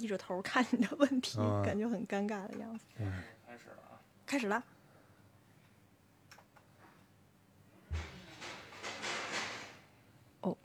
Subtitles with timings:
[0.00, 2.86] 低着头看你的问题，嗯感觉很尴尬的样子。
[2.98, 4.00] 嗯，开始了啊！
[4.24, 4.64] 开始了。
[10.40, 10.56] 哦，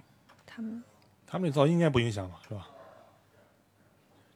[0.45, 0.81] 他们
[1.27, 2.69] 他们这噪音应该不影响吧，是吧？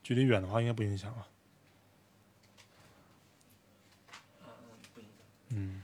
[0.04, 1.26] 距离远的话应该不影响吧？
[4.94, 5.26] 不影响。
[5.52, 5.79] 嗯，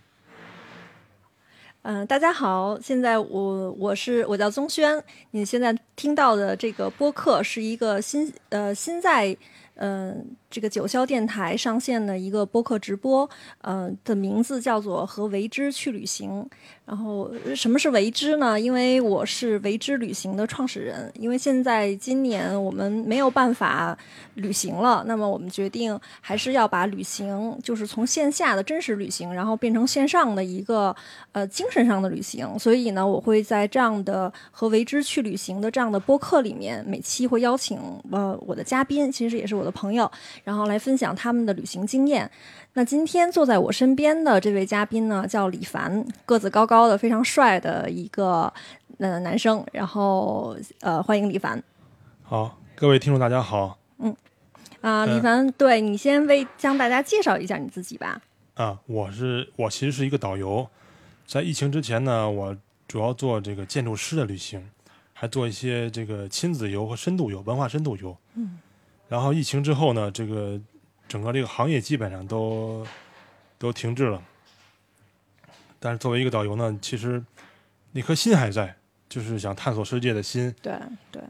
[1.88, 4.99] 嗯、大家好，现在我我是我叫宗轩，
[5.29, 9.38] 你现在听到的这个播客是一个新呃新在
[9.77, 13.30] 嗯、这个九霄电台上线的一个播客直播，
[13.61, 16.49] 嗯的名字叫做《和为之去旅行》。
[16.85, 18.59] 然后什么是为之呢？
[18.59, 23.98] 因为我是为之旅行的创始人，因为现在今年我们没有办法
[24.35, 30.95] 旅行了，那么我们决定还是要把旅行，就是从线下的真实旅行，然后变成线上的一个
[31.31, 32.48] 呃精神上的旅行。
[32.59, 37.80] 所以呢，我会在这样的和为之去旅行的这样的播客里面，每期会邀请
[38.11, 40.09] 呃我的嘉宾，其实也是我的朋友，
[40.44, 42.30] 然后来分享他们的旅行经验。
[42.77, 48.52] 那今天坐在我身边的这位嘉宾呢，叫李凡，个子高高的，非常帅的一个
[48.98, 49.66] 呃男生。
[49.72, 51.64] 然后呃，欢迎李凡
[52.23, 54.16] 好，各位听众大家好嗯
[54.81, 58.22] 啊、嗯李凡，对你先为向大家介绍一下你自己吧。
[58.56, 60.68] 啊，我是我其实是一个导游，
[61.26, 62.56] 在疫情之前呢，我
[62.88, 64.70] 主要做这个建筑师的旅行，
[65.14, 68.16] 还做一些这个亲子游和深度游、文化深度游。
[68.36, 68.59] 嗯，
[69.09, 70.59] 然后疫情之后呢，这个
[71.08, 72.86] 整个这个行业基本上都
[73.58, 74.22] 都停滞了。
[75.86, 77.23] 但是作为一个导游呢，其实
[77.91, 78.75] 那颗心还在，
[79.08, 80.73] 就是想探索世界的心，对
[81.11, 81.22] 对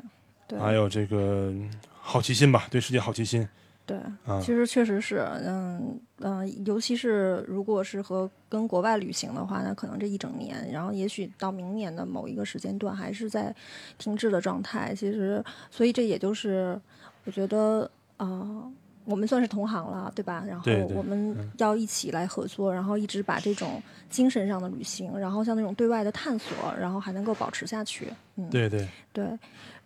[0.48, 1.54] 对，还有这个
[1.92, 3.46] 好奇心吧，对世界好奇心
[3.86, 4.54] 对，啊其。
[4.54, 13.54] 实确实是，嗯嗯、尤其是如果是和跟国外旅行的话，那可能这一整年，然后也许到明年的某一个时间段还是在
[13.98, 14.96] 停滞的状态。
[14.96, 16.80] 其实，所以这也就是
[17.26, 18.72] 我觉得，呃，
[19.06, 20.44] 我们算是同行了，对吧？
[20.48, 21.52] 然后我们嗯。
[21.58, 28.08] 要一起来合作，然后一直把这种精神上的旅行，然后像那种对外的探索，然后还能够保持下去。
[28.36, 29.26] 嗯，对对，对，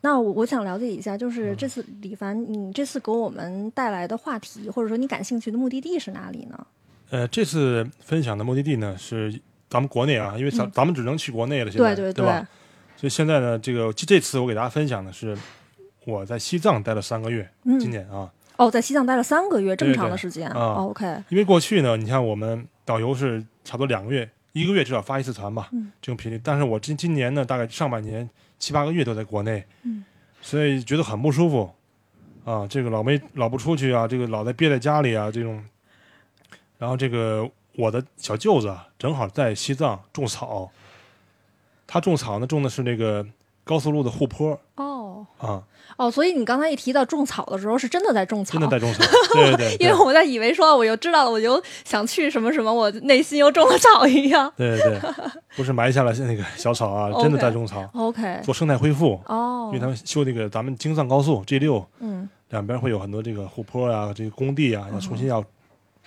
[0.02, 6.68] 那我我想了解一下，嗯就是这次李凡，你这次给我们带来的话题，或者说你感兴趣的目的地是哪里呢？
[7.12, 9.32] 呃，这次分享的目的地呢是
[9.70, 12.48] 咱们国内啊，因为咱、咱们只能去国内了，现在对对对吧？
[12.96, 15.38] 所以现在呢，这个这这次我给大家分享的是
[16.06, 17.80] 我在西藏待了三个月，嗯。
[17.80, 20.50] 今年啊，哦，在西藏待了三个月，这么长的时间。
[20.50, 26.40] 啊哦 OK，因为过去呢，你看我们导游是差不多两个月，一个月至少发一次团吧，嗯这种频率。
[26.44, 30.04] 但是我今今年呢，大概上半年七八个月都在国内，嗯
[30.42, 31.72] 所以觉得很不舒服
[32.44, 35.64] 啊，这个老没老不出去啊，这个老在憋在家里啊，这种。
[36.78, 40.70] 然后这个我的小舅子啊，正好在西藏种草，
[41.88, 43.26] 他种草呢种的是那个
[43.64, 45.64] 高速路的护坡哦啊，
[46.00, 49.04] 哦，所以你刚才一提到种草的时候，是真的在种草，真的在种草，
[49.36, 54.50] 对对对，因为我在以为说我又知道了，我就想去什么什么，我内心又种了草一样。
[54.56, 55.12] 对对对，
[55.58, 59.20] 不是埋下了那个小草啊，真的在种草，OK，做生态恢复。
[59.26, 59.70] 哦。
[59.72, 62.30] 因为，他们修那个咱们京藏高速 G 六嗯。
[62.50, 65.44] 两边会有很多这个护坡啊，这个工地啊，要重新要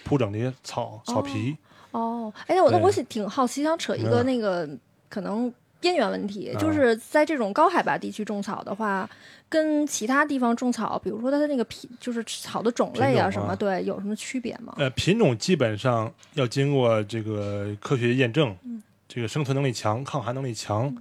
[0.05, 1.57] 铺整这些草草皮。
[1.93, 4.69] 哦，哎，那我那我挺好奇，想扯一个嗯那个
[5.09, 9.09] 可能边缘问题，就啊是在这种高海拔地区种草的话，
[9.49, 14.73] 跟其他地方种草，比如说它的那个品，就是草的种类啊什么，对，有什么区别吗？
[14.79, 20.95] 呃，品种基本上要经过这个科学验证，嗯这个生存能力强、抗寒能力强，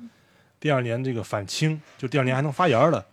[0.60, 3.06] 第二年这个返青，就第二年还能发芽儿的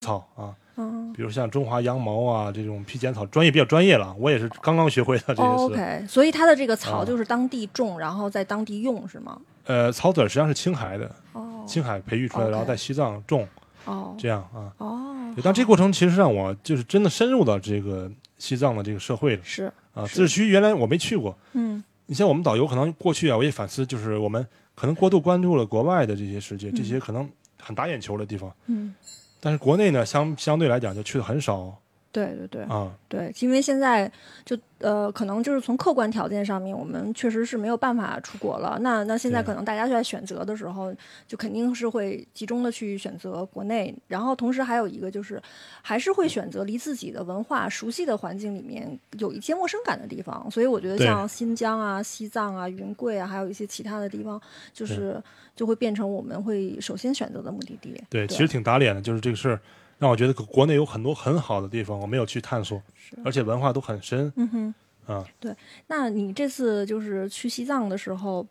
[0.00, 1.12] 草啊，嗯。
[1.12, 5.34] 比如像中华羊毛啊这种披肩草，专业比较专业了，我也是刚刚学会的。
[5.34, 9.40] OK，所以它的这个草啊就是当地种，然后在当地用是吗？
[9.66, 13.46] 呃，草籽实际上是青海的，哦青海培育出来然后在西藏种，
[13.84, 14.72] 哦这样啊。
[14.78, 20.06] 哦，，但这个过程其实让我就是真的深入到这个西藏的这个社会了是啊。
[20.06, 27.28] 自治区原来我没去过，嗯你像我们导游可能过去啊，我也反思，就是我们可能过度关注了国外的这些世界，这些可能
[27.60, 28.94] 很打眼球的地方，嗯，
[29.40, 31.76] 但是国内呢，相相对来讲就去的很少
[32.16, 32.90] 对对对啊。
[33.08, 34.10] 对，因为现在
[34.44, 38.78] 就呃，可能就是从客观条件上面，我们确实是没有办法出国了。
[38.80, 40.94] 那那现在可能大家在选择的时候，
[41.28, 45.40] 就肯定是会集中的去选择国内，然后同时还有一个就是，
[45.82, 50.50] 还是会选择离自己的文化熟悉的环境里面有一些陌生感的地方。
[50.50, 54.40] 所以我觉得像新疆啊、西藏啊、云贵啊，还有一些其他的地方，
[54.72, 55.22] 就是
[55.54, 57.94] 就会变成我们会首先选择的目的地。
[58.10, 59.60] 对，其实挺打脸的，就是这个事儿
[59.98, 62.82] 让我觉得国内有很多很好的地方，我没有去探索，
[63.24, 64.74] 而且文化都很深嗯哼。
[65.06, 65.24] 啊。
[65.40, 65.54] 对
[65.86, 68.46] 那你这次就是去西藏的时候，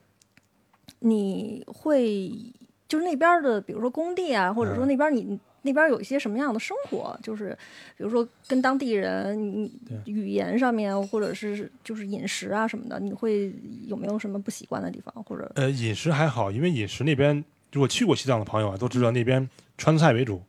[0.99, 2.31] 你会
[2.87, 7.17] 就是那边的，比如说工地啊，或者说嗯那边儿你那边有一些什么样的生活？
[7.23, 7.57] 就是
[7.97, 9.71] 比如说跟当地人，你
[10.05, 13.53] 语言上面，或者是就是饮食啊什么的，你会
[13.87, 15.23] 有没有什么不习惯的地方？
[15.23, 20.43] 或者呃，饮食还好，因为饮食那边如果去过西藏的朋友啊，都知道那边川菜为主，嗯，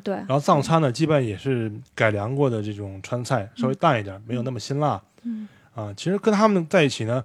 [0.00, 5.02] 对，然后藏餐呢，基本也是改良过的这种川菜，稍微淡一点，没有那么辛辣。
[5.22, 7.24] 嗯啊，其实跟他们在一起呢，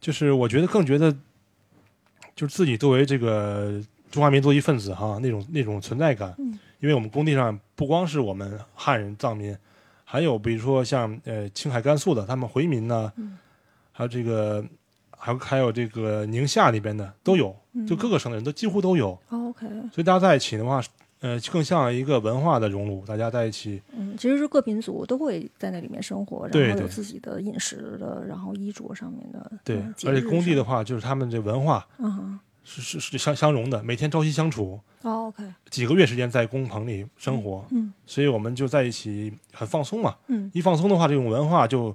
[0.00, 1.10] 就是我觉得更觉得，
[2.34, 3.80] 就是自己作为这个
[4.10, 6.34] 中华民族一份子哈，那种那种存在感。
[6.38, 9.54] 嗯因为我们工地上不光是我们汉人藏民，
[10.02, 13.36] 还有比如说像呃青海、甘肃的他们回民呢，嗯
[13.92, 14.64] 还有这个
[15.10, 19.10] 还有还有这个宁夏那边的都有，嗯就各个省的人都几乎都有。
[19.28, 20.80] 哦，OK，所以大家在一起的话，
[21.20, 23.80] 呃，更像一个文化的熔炉，大家在一起。
[23.94, 40.16] 嗯，其实是各民族都会在那里面生活，然后有自己的饮食的，然后衣着上面的，对嗯，而且工地的话，就是他们这文化嗯，是是是相相融的，每天朝夕相处，哦，OK，几个月时间在工棚里生活，嗯所以我们就在一起很放松嘛。
[40.28, 41.94] 嗯，一放松的话，这种文化就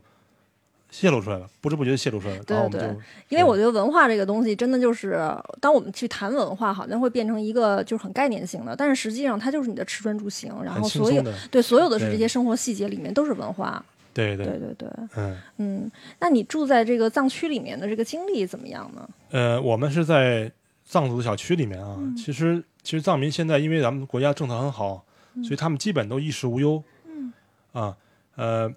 [0.95, 2.43] 泄露出来了，不知不觉就泄露出来了。
[2.45, 2.95] 对对
[3.27, 5.19] 因为我觉得文化这个东西真的就是，
[5.59, 11.21] 当我们去谈文化，好像会变成一个就是很概念性的，但是实际上它就是你的吃穿住行，然后所有
[11.51, 13.83] 对所有的是这些生活细节里面都是文化。
[14.13, 19.09] 对对对对对，嗯嗯，那你住在这个藏区里面的这个经历怎么样呢？
[19.31, 20.49] 呃，我们是在
[20.85, 21.97] 藏族的小区里面啊。
[21.99, 25.03] 嗯其实其实藏民现在因为咱们国家政策很好，
[25.43, 26.81] 所以他们基本都衣食无忧。
[27.09, 27.33] 嗯
[27.73, 27.97] 啊
[28.37, 28.69] 呃，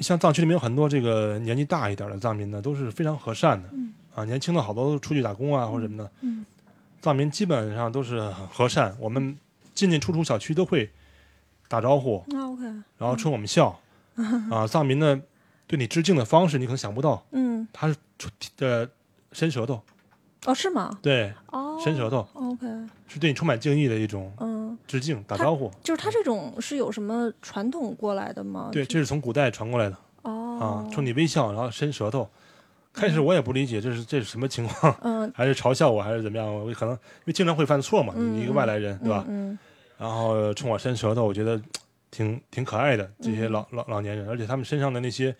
[0.00, 3.68] 像藏区里面有很多这个年纪大一点的藏民呢，都是非常和善的。
[3.72, 6.10] 嗯啊，年轻的好多都出去打工啊或者什么的。
[6.20, 6.44] 嗯
[7.00, 9.36] 藏民基本上都是很和善，我们
[9.74, 10.90] 进进出出小区都会
[11.68, 12.64] 打招呼，啊，OK，
[12.96, 13.78] 然后冲我们笑。
[14.50, 15.20] 啊，藏民呢
[15.66, 18.30] 对你致敬的方式你可能想不到，嗯，他是出
[18.60, 18.88] 呃
[19.32, 19.82] 伸舌头，
[20.46, 20.98] 哦，是吗？
[21.02, 22.66] 对，哦，伸舌头，OK，
[23.06, 25.70] 是对你充满敬意的一种嗯，致敬、打招呼。
[25.82, 28.68] 就是他这种是有什么传统过来的吗？
[28.72, 32.28] 对，这是从古代传过来的哦啊，，冲你微笑，然后伸舌头。
[32.92, 36.46] 开始我也不理解这是这是什么情况，嗯，还是嘲笑我，还是怎么样？
[36.54, 39.24] 我可能因为经常会犯错嘛，你一个外来人，对吧？
[39.28, 39.58] 嗯
[39.96, 41.60] 然后冲我伸舌头，我觉得
[42.10, 43.08] 挺挺可爱的。
[43.20, 45.34] 这些嗯老老老年人，而且他们身上的那些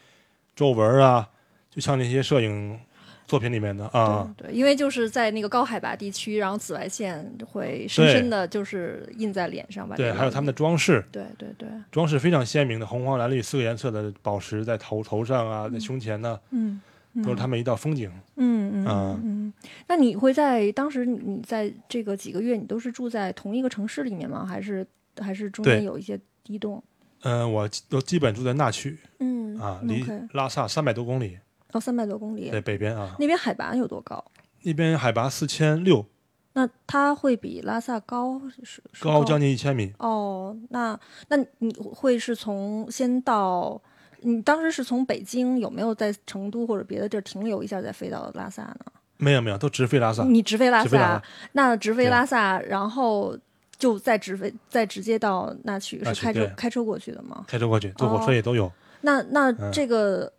[0.56, 1.28] 皱纹啊，
[1.70, 2.78] 就像那些摄影
[3.26, 9.97] 作品里面的啊，对对，因为就是在那个高海拔地区，然后紫外线会深深的就是印在脸上吧。
[9.97, 16.81] 对，还有他们的装饰，对对对，装饰非常鲜明的红黄蓝绿四个颜色的宝石在头头上啊，在胸前呢，嗯，
[17.23, 18.11] 都是他们一道风景。
[18.37, 19.53] 嗯嗯啊嗯。
[19.88, 24.44] 那你会在当时你你在这个几个月，你都是住在同一个城市里面吗？
[24.44, 24.87] 还是
[25.19, 26.82] 还是中间有一些移动？
[27.23, 31.38] 嗯、我都基本住在那区嗯啊，离拉萨三百多公里，
[31.75, 32.61] 哦，三百多公里对。
[32.61, 34.25] 北边啊，那边海拔有多高？
[34.62, 36.06] 那边海拔四千六，
[36.55, 39.93] 那它会比拉萨高是是高将近一千米。
[39.99, 40.99] 哦，那
[41.29, 43.81] 那你会是从先到，
[44.21, 48.76] 你当时是从北京有没有在成都或者别的地儿停留一下再飞到拉萨呢？
[49.17, 51.23] 没有没有，都直飞拉萨，你直飞拉萨直拉萨，
[51.53, 53.37] 那直飞拉萨，然后
[53.76, 57.44] 就再直飞再直接到那曲，是开车开车过去的吗？
[57.47, 58.71] 开车过去，坐火车也都有。
[59.03, 60.32] 那那嗯这个、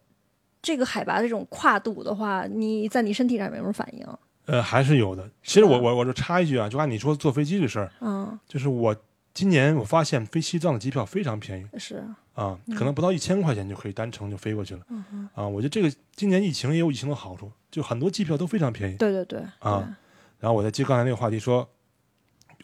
[0.65, 4.03] 这个海拔这种跨度的话，你在你身体上有没有反应？
[4.47, 5.29] 呃，还是有的。
[5.43, 8.95] 其实我我我就插一句啊，就按你说坐飞机这事儿，嗯，就是我
[9.31, 12.03] 今年我发现飞西藏的机票非常便宜是，
[12.33, 15.47] 啊，可能不到一千块钱就可以单程就飞过去了嗯，啊。
[15.47, 18.95] 我觉得这个今年疫情也有疫情的好处，就很多机票都非常便宜。
[18.97, 19.95] 对对对，啊
[20.39, 21.67] 然后我再接刚才那个话题说，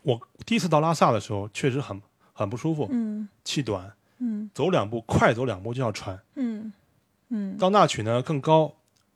[0.01, 2.01] 我第一次到拉萨的时候确实很
[2.33, 6.19] 很不舒服，，嗯气短，嗯走两步快走两步就要喘。
[6.35, 6.71] 嗯
[7.31, 8.71] 嗯到那曲呢更高，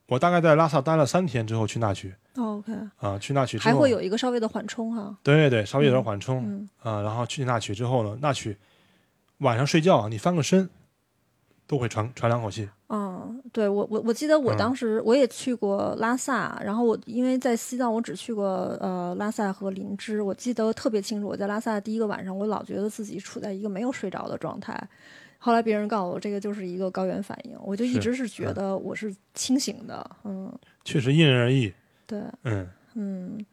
[0.08, 6.42] 我大概在拉萨待了三天之后去那曲哦，OK，啊，去那曲之后还会有一个稍微的缓冲哈，对对，稍微有点缓冲。
[6.44, 8.56] 嗯啊，然后去那曲之后呢，那曲
[9.38, 10.68] 晚上睡觉啊，你翻个身
[11.66, 12.68] 都会喘喘两口气。
[12.88, 18.46] 嗯，对我我我记得我嗯当时我也去过拉萨，然后我因为在西藏我只去过
[18.80, 21.26] 呃拉萨和林芝，我记得特别清楚。
[21.26, 24.88] 我在拉萨的第一个晚上，我老觉得自己处在一个没有睡着的状态。
[25.38, 30.10] 后来别人告诉我，这个就是一个高原反应，我就一直是觉嗯得我是清醒的。
[30.24, 30.52] 嗯，
[30.84, 31.72] 确实因人而异。
[32.06, 33.46] 对，嗯，嗯，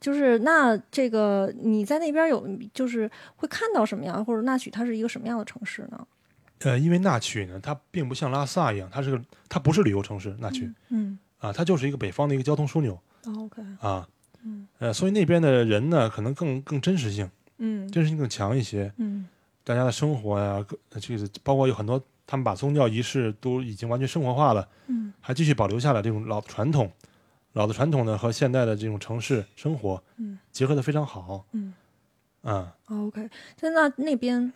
[0.00, 6.06] 就是那这个你在那边有就是会看到什么样，或者那曲它是一个什么样的城市呢？
[6.60, 14.08] 呃，因为那曲呢，它并不像拉萨一样，它是个它不是旅游城市，那曲、嗯啊，它就是一个北方的一个交通枢纽哦，OK，啊。
[14.44, 17.28] 嗯呃，所以那边的人呢，可能更更真实性，
[17.58, 18.92] 嗯真实性更强一些。
[18.98, 19.26] 嗯
[19.66, 25.12] 大家的生活呀，各这个包括有很多他们把宗教仪式都已经完全生活化了，嗯。
[25.20, 26.88] 还继续保留下来这种老的传统，
[27.54, 31.44] 老的传统呢和现代的这种城市生活嗯结合的非常好。
[31.50, 31.74] 嗯
[32.44, 34.52] 嗯，OK，在那那边，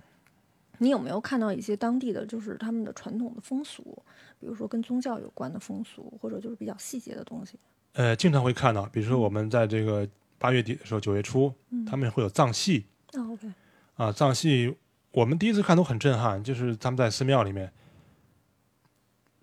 [0.79, 4.01] 你有没有看到一些当地的就是他们的传统的风俗，
[4.39, 7.59] 比如说跟宗教有关的风俗，或者就是比较细节的东西？
[7.95, 10.07] 呃，经常会看到，比如说我们在这个
[10.39, 11.85] 八月底的时候，九月初，嗯。
[11.85, 13.53] 他们会有藏戏哦，OK，
[13.97, 14.77] 啊，藏戏
[15.13, 17.73] 我们第一次看都很震撼，就是他们在寺庙里面，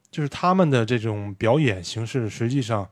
[0.10, 2.90] 就是他们的这种表演形式，实际上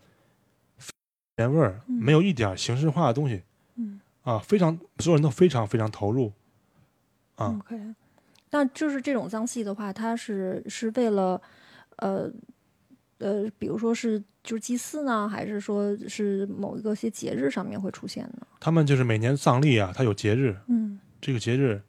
[1.37, 1.95] 原味儿，嗯。
[1.95, 3.43] 没有一点儿形式化的东西
[3.75, 3.99] 嗯。
[4.23, 6.31] 啊，非常所有人都非常非常投入
[7.35, 7.79] 啊，，OK，
[8.51, 11.41] 那就是这种脏戏的话，它是是为了
[11.97, 12.31] 呃
[13.19, 18.47] 呃，比如说是就是祭祀呢，还是说是某一个些节日上面会出现呢？
[18.59, 20.99] 他们就是每年藏历啊，它有节日，嗯。
[21.21, 21.81] 这个节日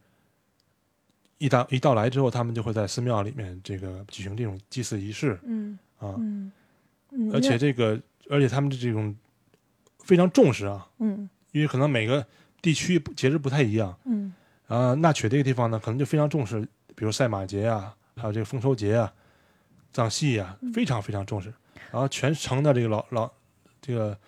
[1.39, 6.51] 一到一到来之后，他们就会在寺庙里面这个举行这种祭祀仪式嗯啊，嗯
[7.11, 8.01] 嗯，而且这个
[8.31, 9.15] 而且他们的这种
[10.01, 12.27] 非常重视啊，嗯因为可能每个
[12.63, 14.33] 地区节日不太一样，嗯
[14.67, 16.61] 然后纳曲这个地方呢，可能就非常重视，
[16.95, 19.13] 比如赛马节啊，还有这个丰收节啊、
[19.93, 21.53] 藏戏啊，嗯非常非常重视。
[21.93, 23.31] 然后全城的这个老老
[23.81, 24.19] 这个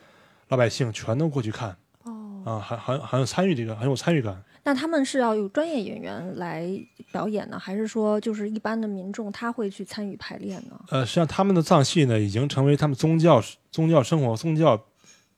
[0.48, 4.42] 老百姓全都过去看哦，啊，很很很有参与这个，很有参与感。
[4.68, 6.68] 那他们是要有专业演员来
[7.10, 10.78] 表演呢，还是说就是一般的民众他会去参与排练呢？
[10.90, 14.78] 呃，实际上他们的藏戏呢，已经成为他们宗教宗教生活、宗教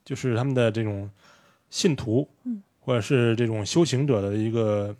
[0.03, 1.09] 就是他们的这种
[1.69, 4.93] 信徒，嗯或者是这种修行者的一个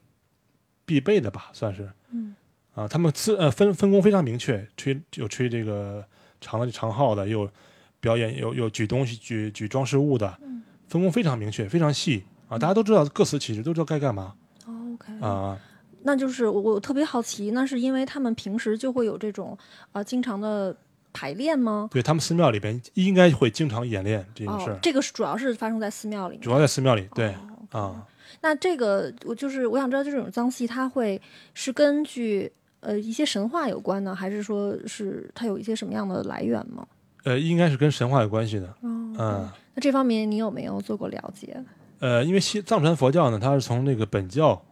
[0.86, 1.92] 必备的吧，算是。
[2.12, 2.34] 嗯
[2.74, 6.02] 啊，他们自呃分分工非常明确，吹有吹这个
[6.40, 7.52] 长的长号的，有
[8.00, 14.34] 表演有有举东西举举装饰物的，嗯分工非常明确，非常细啊，大家都知道各司其职，都知道该干嘛
[14.66, 15.58] 哦，OK，啊。
[16.04, 19.58] 那就是我我特别好奇，那是因为他们平时就会有这种
[19.94, 20.76] 啊、经常的
[21.14, 21.88] 排练吗？
[21.90, 26.38] 对他们寺庙里边应该会经常演练这件事这个是主要是发生在寺庙里。
[26.40, 27.08] 主要在寺庙里。
[27.16, 27.34] 对
[27.72, 28.06] 啊，
[28.42, 31.22] 那这个我就是我想知道，这种脏戏它会
[31.54, 36.86] 是根据呃一些神话有关呢，还是说是它有一些什么样的来源吗？
[37.24, 38.68] 呃，应该是跟神话有关系的。
[38.82, 41.64] 哦，嗯，那这方面你有没有做过了解？
[42.02, 44.66] 呃，因为西藏传佛教呢，它是从那个本教，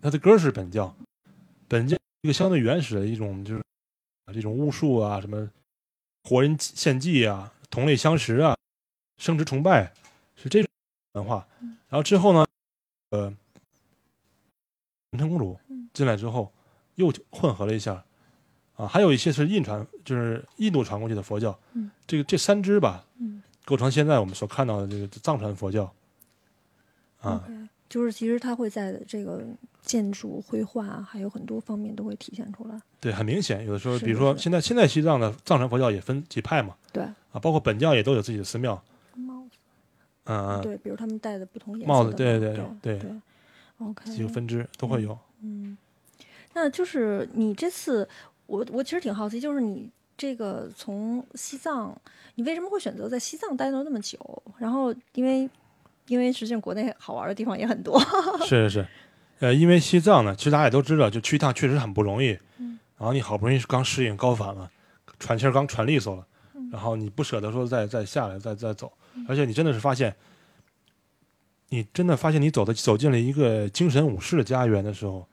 [0.00, 0.96] 它的根儿是本教，
[1.68, 3.62] 本教一个相对原始的一种就是
[4.32, 5.50] 这种巫术啊，什么
[6.24, 8.56] 活人献祭啊，同类相食啊，
[9.18, 9.92] 生殖崇拜
[10.34, 10.70] 是这种
[11.12, 11.46] 文化。
[11.60, 12.46] 然后之后呢，
[13.10, 13.24] 呃，
[15.10, 16.50] 文成公主嗯进来之后，
[16.94, 18.02] 又混合了一下，
[18.76, 21.60] 啊，还有一些是印传，就是印度传过去的佛教。
[21.74, 25.92] 嗯这个这三支吧，嗯构成现在我们所看到的这个藏传佛教。
[27.20, 27.44] 啊
[27.88, 29.42] 就是其实它会在这个
[29.82, 32.80] 建筑、绘画还有很多方面都会体现出来。
[33.00, 38.80] 对，很明显，有的时候，比如说现在现在西藏的藏传佛教也分几派嘛，对，啊，包括本教也都有自己的寺庙，
[39.16, 39.58] 帽子，
[40.26, 43.12] 嗯嗯，对，比如他们戴的不同颜色帽子对对对对
[43.78, 45.18] ，OK，几个分支都会有。
[45.40, 45.76] 嗯，
[46.54, 48.08] 那就是你这次，
[48.46, 52.00] 我我其实挺好奇，就是你这个从西藏，
[52.36, 54.16] 你为什么会选择在西藏待了那么久？
[54.58, 55.50] 然后因为
[56.10, 57.96] 因为实际上国内好玩的地方也很多，
[58.40, 58.86] 是是是，
[59.38, 62.36] 呃，因为西藏呢，其实大家也都知道，就去一趟确实很不容易。
[62.58, 62.76] 嗯。
[62.98, 64.68] 然后你好不容易刚适应高反了，
[65.20, 66.68] 喘气儿刚喘利索了，嗯。
[66.72, 68.92] 然后你不舍得说再再下来再再走，
[69.28, 70.12] 而且你真的是发现，
[71.68, 75.24] 你真的发现你走的走进了一个精神武士的家园的时候，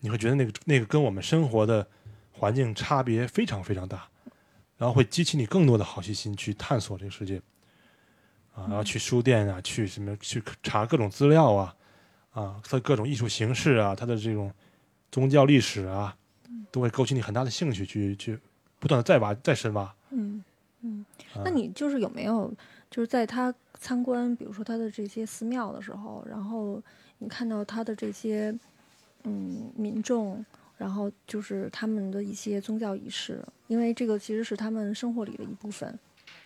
[0.00, 1.88] 你会觉得那个那个跟我们生活的
[2.32, 4.06] 环境差别非常非常大，
[4.76, 7.40] 然后会激起你更多的好奇心去探索这个世界，
[8.54, 11.74] 啊，然后去书店啊，去什么去查各种资料啊，
[12.32, 14.52] 啊，它各种艺术形式啊，它的这种
[15.10, 16.14] 宗教历史啊，
[16.70, 18.38] 都会勾起你很大的兴趣，去去
[18.78, 19.94] 不断的再挖再深挖。
[20.10, 20.44] 嗯
[20.82, 21.04] 嗯，
[21.34, 22.52] 啊那你就是有没有
[22.90, 26.82] 就是在他参观，比如说他的这些寺庙的时候，然后
[27.18, 28.54] 你看到他的这些
[29.24, 30.44] 嗯民众，
[30.76, 35.98] 然后就是他们的一些宗教仪式，因为这个其实是他们生活里的一部分。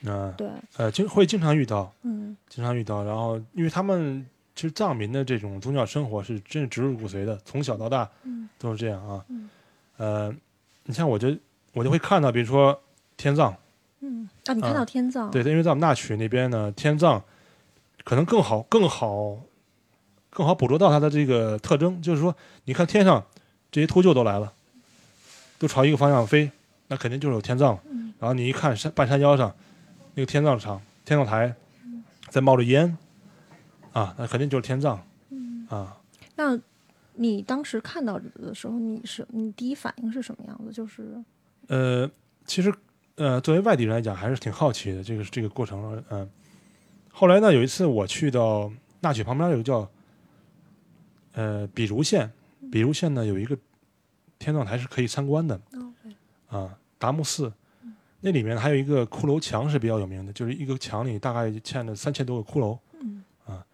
[0.06, 9.24] 嗯对，呃，经会经常遇到，嗯经常遇到，然后因为他们其实藏民的这种宗教生活是真是植入骨髓的，从小到大嗯都是这样啊。
[9.28, 9.48] 嗯
[9.96, 10.34] 呃，
[10.84, 11.34] 你像我就
[11.72, 12.78] 我就会看到，比如说
[13.16, 13.54] 天葬，
[14.00, 17.22] 嗯啊，你看到天葬，对，因为在我们那曲那边呢，天葬
[18.04, 19.38] 可能更好、更好、
[20.30, 22.34] 更好捕捉到它的这个特征，就是说，
[22.64, 23.24] 你看天上
[23.70, 24.52] 这些秃鹫都来了，
[25.58, 26.50] 都朝一个方向飞，
[26.88, 27.80] 那肯定就是有天葬了。
[27.90, 29.54] 嗯然后你一看山半山腰上
[30.16, 31.54] 那个天葬场、天葬台
[32.30, 32.96] 在冒着烟，
[33.92, 35.94] 啊，那肯定就是天葬嗯，啊。
[36.36, 36.58] 那
[37.12, 40.72] 你当时看到的时候，你是你第一反应是什么样子？
[40.72, 41.22] 就是
[41.66, 42.10] 呃，
[42.46, 42.72] 其实
[43.16, 46.02] 呃，作为外地人来讲，还是挺好奇的这个这个过程。
[46.08, 46.26] 嗯、
[47.12, 49.86] 后来呢，有一次我去到纳曲旁边有个叫
[51.34, 52.32] 呃，比如县，
[52.72, 53.54] 比如县呢有一个
[54.38, 55.60] 天葬台是可以参观的
[56.48, 57.52] 啊，达木寺，
[58.26, 62.76] 那里面还有一个骷髅墙是比较有名的，就是一个墙里大概嵌了三千多个骷髅。
[63.00, 63.64] 嗯啊，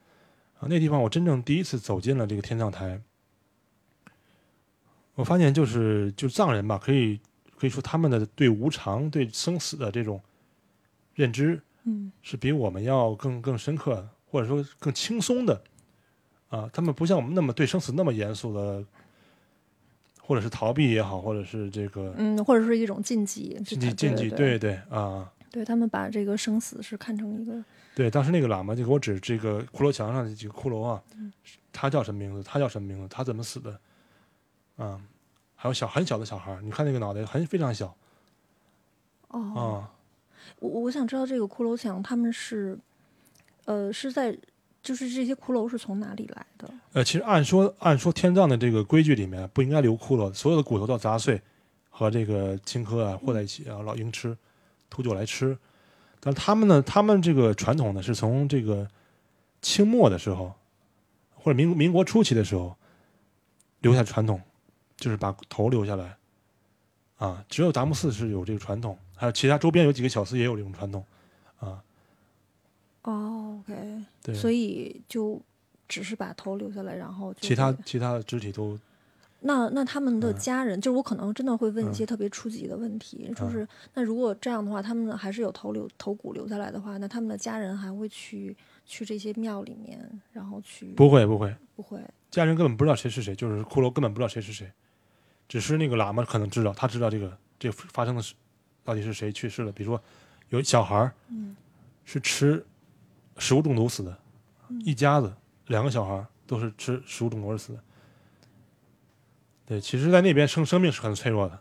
[0.58, 3.00] 啊，那地方我真正第一次走进了这个天葬台，
[5.14, 7.18] 我发现就是就藏人吧，可以
[7.56, 10.20] 可以说他们的对无常、对生死的这种
[11.14, 15.64] 认知嗯是比我们要更更深刻，或者说更轻松的
[16.50, 16.68] 啊。
[16.74, 18.84] 他们不像我们那么对生死那么严肃的，
[20.32, 25.30] 或者是逃避也好，或者是这个嗯，或者是一种禁忌，禁忌禁忌，对对对啊。
[25.50, 27.62] 对他们把这个生死是看成一个
[27.94, 31.30] 对，当时那个喇嘛就给我指这个骷髅墙上的几个骷髅啊，嗯
[31.70, 32.42] 他叫什么名字？
[32.42, 33.14] 他叫什么名字？
[33.14, 33.78] 他怎么死的？
[34.76, 34.98] 啊，
[35.54, 37.94] 还有小很小的小孩儿，你看那个脑袋很非常小
[39.28, 39.92] 哦，啊，
[40.60, 42.78] 我我想知道这个骷髅墙他们是
[43.66, 44.34] 呃是在
[44.82, 46.68] 就是这些骷髅是从哪里来的？
[46.92, 51.40] 呃，其实按说按说天葬的这个规矩里面不应该留骷髅，所有的骨头都要砸碎，
[51.88, 54.36] 和这个青稞啊和在一起啊，老鹰吃，
[54.90, 55.56] 秃鹫来吃。
[56.18, 58.88] 但他们呢，他们这个传统呢是从这个
[59.60, 60.52] 清末的时候，
[61.34, 62.76] 或者民民国初期的时候
[63.80, 64.40] 留下传统，
[64.96, 66.16] 就是把头留下来。
[67.18, 71.04] 啊，只有达木寺是有这个传统，还有其他周边有几个小寺也有这种传统。
[73.02, 75.40] 啊，哦，OK，对，所以就
[75.88, 78.78] 只是把头留下来，然后其他其他的肢体都。
[79.44, 80.38] 那那他们的嗯。
[80.38, 88.56] 家人，就是我可能真的会问一嗯些特别初级的问题，就嗯是那如果这样的话，他们还是有头留头骨留下来的话，那他们的家人还会去
[88.86, 89.98] 去这些庙里面，
[90.32, 91.98] 然后去不会不会，不会。
[92.30, 94.70] 家人根本不知道谁是谁，就是骷髅根本不知道谁是谁，
[95.48, 98.34] 只是那个喇嘛可能知道，他知道这个这个发生的事
[98.84, 99.72] 到底是谁去世了。
[99.72, 100.00] 比如说
[100.50, 101.56] 有小孩儿嗯。
[102.04, 102.64] 是吃
[103.42, 104.16] 食物中毒死的，
[104.68, 105.32] 嗯一家子
[105.66, 107.80] 两个小孩儿都是吃食物中毒而死的。
[109.66, 111.58] 对，其实，在那边生生命是很脆弱的。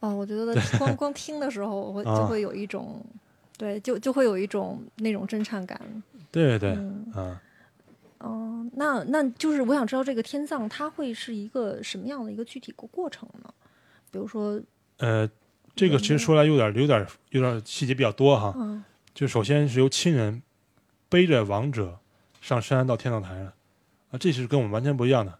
[0.00, 3.02] 哦，我觉得光光听的时候，我会就啊会有一种，
[3.56, 5.80] 对，就就会有一种那种震颤感。
[6.30, 7.42] 对对对，嗯，啊，
[8.18, 13.52] 哦、那那就是我想知道这个天葬它会是一个什么样的一个具体过过程呢？
[14.10, 14.60] 比如说，
[14.98, 15.28] 呃，
[15.74, 18.52] 这个其实说来有点有点有点细节比较多哈。
[18.56, 20.40] 嗯就首先是由亲人
[21.08, 21.98] 背着亡者
[22.40, 23.54] 上山到天葬台了，
[24.10, 25.38] 啊，这是跟我们完全不一样的。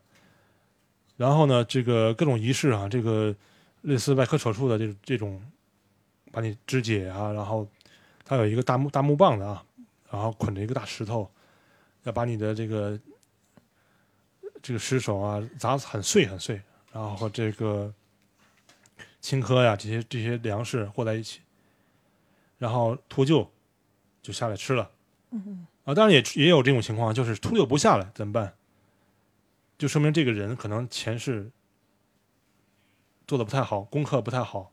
[1.16, 3.34] 然后呢，这个各种仪式啊，这个
[3.82, 5.42] 类似外科手术的这这种，
[6.30, 7.68] 把你肢解啊，然后
[8.24, 9.64] 他有一个大木大木棒子啊，
[10.10, 11.30] 然后捆着一个大石头，
[12.04, 12.98] 要把你的这个
[14.62, 16.60] 这个尸首啊砸得很碎很碎，
[16.92, 17.92] 然后和这个
[19.20, 21.40] 青稞呀这些这些粮食和在一起，
[22.58, 23.48] 然后秃鹫
[24.22, 24.90] 就下来吃了。
[25.30, 28.54] 嗯啊，当然也也有这种情况，就是秃鹫不下来怎么办？
[29.78, 31.50] 就说明这个人可能前世
[33.26, 34.72] 做的不太好，功课不太好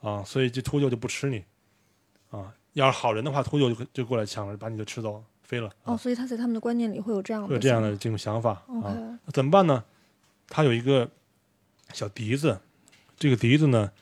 [0.00, 1.44] 啊，所以这秃鹫就不吃你
[2.30, 2.54] 啊。
[2.72, 5.68] 要是好人的话，秃鹫就就过来抢了，把你就吃走飞了。
[5.84, 9.18] 哦，啊、所以他在他们的观念里会有这样的会有这样的这种想法啊。
[9.24, 9.84] 那怎么办呢？
[10.48, 11.10] 他有一个
[11.92, 12.58] 小笛子，
[13.18, 13.92] 这个笛子呢，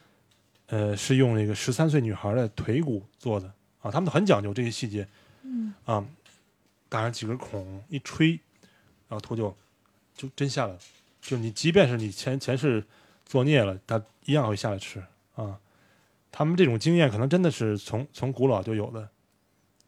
[0.67, 5.09] 呃，是用那个十三岁女孩的腿骨做的啊，他们很讲究这些细节。
[5.51, 6.07] 嗯啊，
[6.89, 8.39] 打上几根孔，一吹，
[9.09, 9.53] 然后秃鹫
[10.15, 10.79] 就真下来了。
[11.21, 12.85] 就你即便是你前前世
[13.27, 15.03] 作孽了，它一样会下来吃
[15.35, 15.59] 啊。
[16.33, 19.09] 他们这种经验可能真的是从从古老就有的，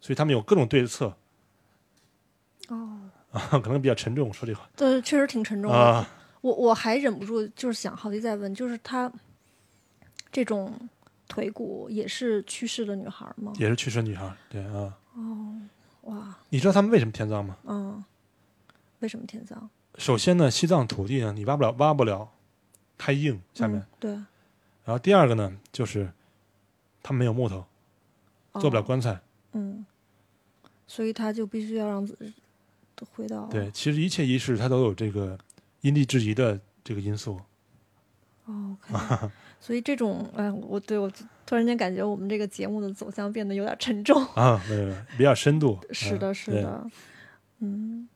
[0.00, 1.16] 所以他们有各种对策
[2.68, 4.32] 哦， 啊，可能比较沉重。
[4.32, 5.78] 说这话对，确实挺沉重的。
[5.78, 6.08] 啊，
[6.40, 9.10] 我我还忍不住就是想好奇再问，就是他
[10.30, 10.76] 这种
[11.28, 13.52] 腿骨也是去世的女孩吗？
[13.58, 14.98] 也是去世女孩，对啊。
[15.14, 15.60] 哦，
[16.02, 17.56] 哇，你知道他们为什么天葬吗？
[17.64, 18.04] 嗯，
[19.00, 19.68] 为什么天葬？
[19.98, 22.30] 首先呢，西藏土地呢，你挖不了，挖不了，
[22.96, 23.78] 太硬，下面。
[23.78, 24.26] 嗯、对，然
[24.86, 26.10] 后第二个呢，就是
[27.02, 27.64] 他们没有木头，
[28.54, 29.20] 做不了哦棺材。
[29.52, 29.84] 嗯，
[30.86, 32.16] 所以他就必须要让自
[33.14, 35.36] 回到对，其实一切仪式它都有这个
[35.80, 37.40] 因地制宜的这个因素。
[38.46, 41.10] 哦 OK，所以这种哎，我对我
[41.46, 44.24] 突然间感觉我们这个节目的走向变得有点沉重。
[44.34, 45.78] 啊，没有没有比较深度。
[45.88, 46.86] 嗯是的，是的，
[47.60, 48.08] 嗯，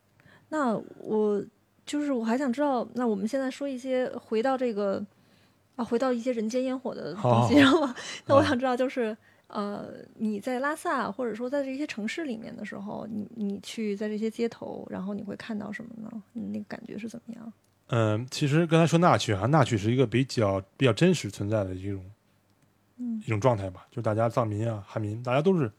[0.49, 1.45] 那我
[1.85, 5.05] 就是我还想知道，那我们现在说一些回到这个
[5.77, 7.89] 啊，回到一些人间烟火的东西，然后
[8.27, 9.17] 那我啊想知道就是。
[9.49, 9.87] 呃，
[10.17, 16.11] 你在拉萨或者说在这些城市里面的时候，你你去在这些街头，然后你会看到什么呢？
[16.33, 17.53] 你那个感觉是怎么样？
[17.91, 22.11] 嗯，其实刚才说纳曲啊，纳曲是一个比较比较真实存在的一种嗯
[22.97, 25.71] 一种状态吧，就大家藏民啊、汉民，大家都是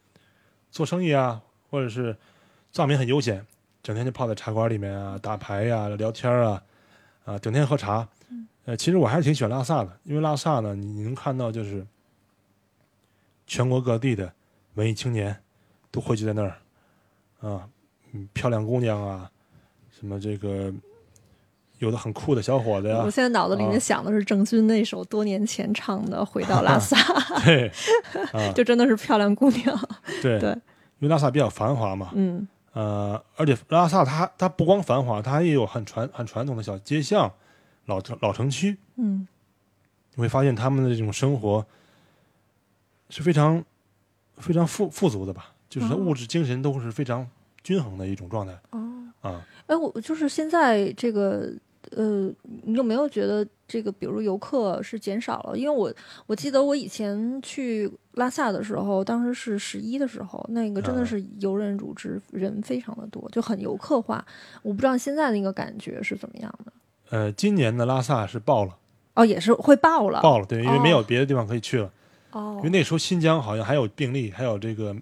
[0.71, 2.15] 做生意啊，或者是
[2.71, 3.45] 藏民很悠闲，
[3.81, 6.63] 整天就泡在茶馆里面啊，打牌呀、聊天啊，
[7.25, 8.07] 啊，整天喝茶。
[8.65, 11.87] 呃，其实我还是挺喜欢拉萨的，因为拉萨呢，你你能看到就是
[13.45, 14.31] 全国各地的
[14.73, 15.33] 文艺青年
[15.89, 16.57] 都汇聚在那儿，
[17.39, 17.69] 啊，
[18.11, 19.31] 嗯，漂亮姑娘啊，
[19.89, 20.73] 什么这个
[21.79, 23.01] 有的很酷的小伙子呀。
[23.05, 23.69] 我，现在脑子里啊。
[23.69, 26.97] 面想的是郑钧那首多年前唱的《回到拉萨》，
[27.45, 27.71] 对，
[28.33, 29.89] 啊， 就真的是漂亮姑娘。
[30.21, 30.49] 对，对。
[30.99, 32.47] 因为拉萨比较繁华嘛，嗯。
[32.73, 37.31] 呃，而且拉萨它它不光繁华，它也有很传很传统的小街巷、
[37.85, 39.27] 老城老城区，嗯。
[40.15, 41.65] 你会发现他们的这种生活
[43.09, 43.63] 是非常
[44.37, 47.27] 非常富富足的吧，就是物质精神都是非常
[47.63, 48.53] 均衡的一种状态。
[48.71, 48.79] 哦，
[49.21, 49.45] 啊。
[49.67, 51.51] 哎，我就是现在这个。
[51.95, 52.31] 呃，
[52.63, 55.57] 你有没有觉得这个，比如游客是减少了？
[55.57, 55.93] 因为我
[56.25, 64.25] 我记得我以前去拉萨的时候，当时是十一的时候，那个真的啊是游刃有余，人非常的多，就很游客化。
[64.61, 66.73] 我不知道现在那个感觉是怎么样的。
[67.09, 68.77] 呃，今年的拉萨是爆了，
[69.15, 70.21] 哦，也是会爆了。
[70.21, 71.91] 爆了，对，因为没哦有别的地方可以去了，
[72.31, 74.95] 哦因为那时候新疆好像还有病例，还有这个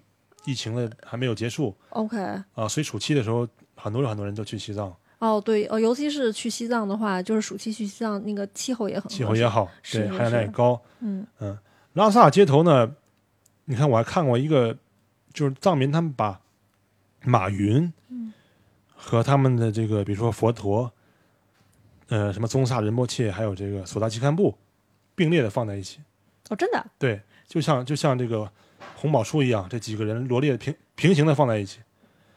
[0.44, 2.16] 疫情的还没有结束，OK，
[2.54, 10.80] 啊，所以暑期的时候，很多人很多人都去西藏，哦，对，哦，尤其是去西藏的话，就是暑期去西藏，那个气候也很好气候也，好，对，含氧量也是高。
[11.00, 11.26] 嗯。
[11.94, 12.94] 拉萨街头呢，
[13.64, 14.76] 你看我还看过一个，
[15.32, 16.38] 就是藏民他们把
[17.24, 18.30] 马云嗯
[18.94, 20.92] 和他们的这个，比如说佛陀，
[22.08, 24.54] 呃，什么宗萨仁波切，还有这个索达吉堪布
[25.14, 26.00] 并列的放在一起，
[26.50, 28.46] 哦，真的，对，就像就像这个
[28.94, 31.80] 红宝书一样，这几个人罗列平平行的放在一起，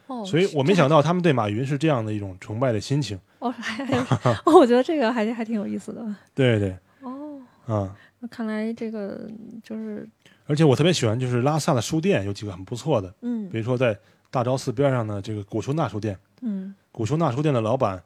[0.10, 3.86] 哦，所以我没想到他们对马云是这样的一种崇拜的心情，哦，还
[4.46, 6.04] 我觉得这个还还挺有意思的。
[6.34, 9.30] 对对，哦，啊、那看来这个
[9.64, 10.10] 就是，
[10.48, 13.98] 而且我特别喜欢就是拉萨的书店有几个很不错的，嗯比如说在
[14.32, 16.18] 大昭寺边上的这个古丘纳书店。
[16.42, 18.02] 嗯古丘纳书店的老板，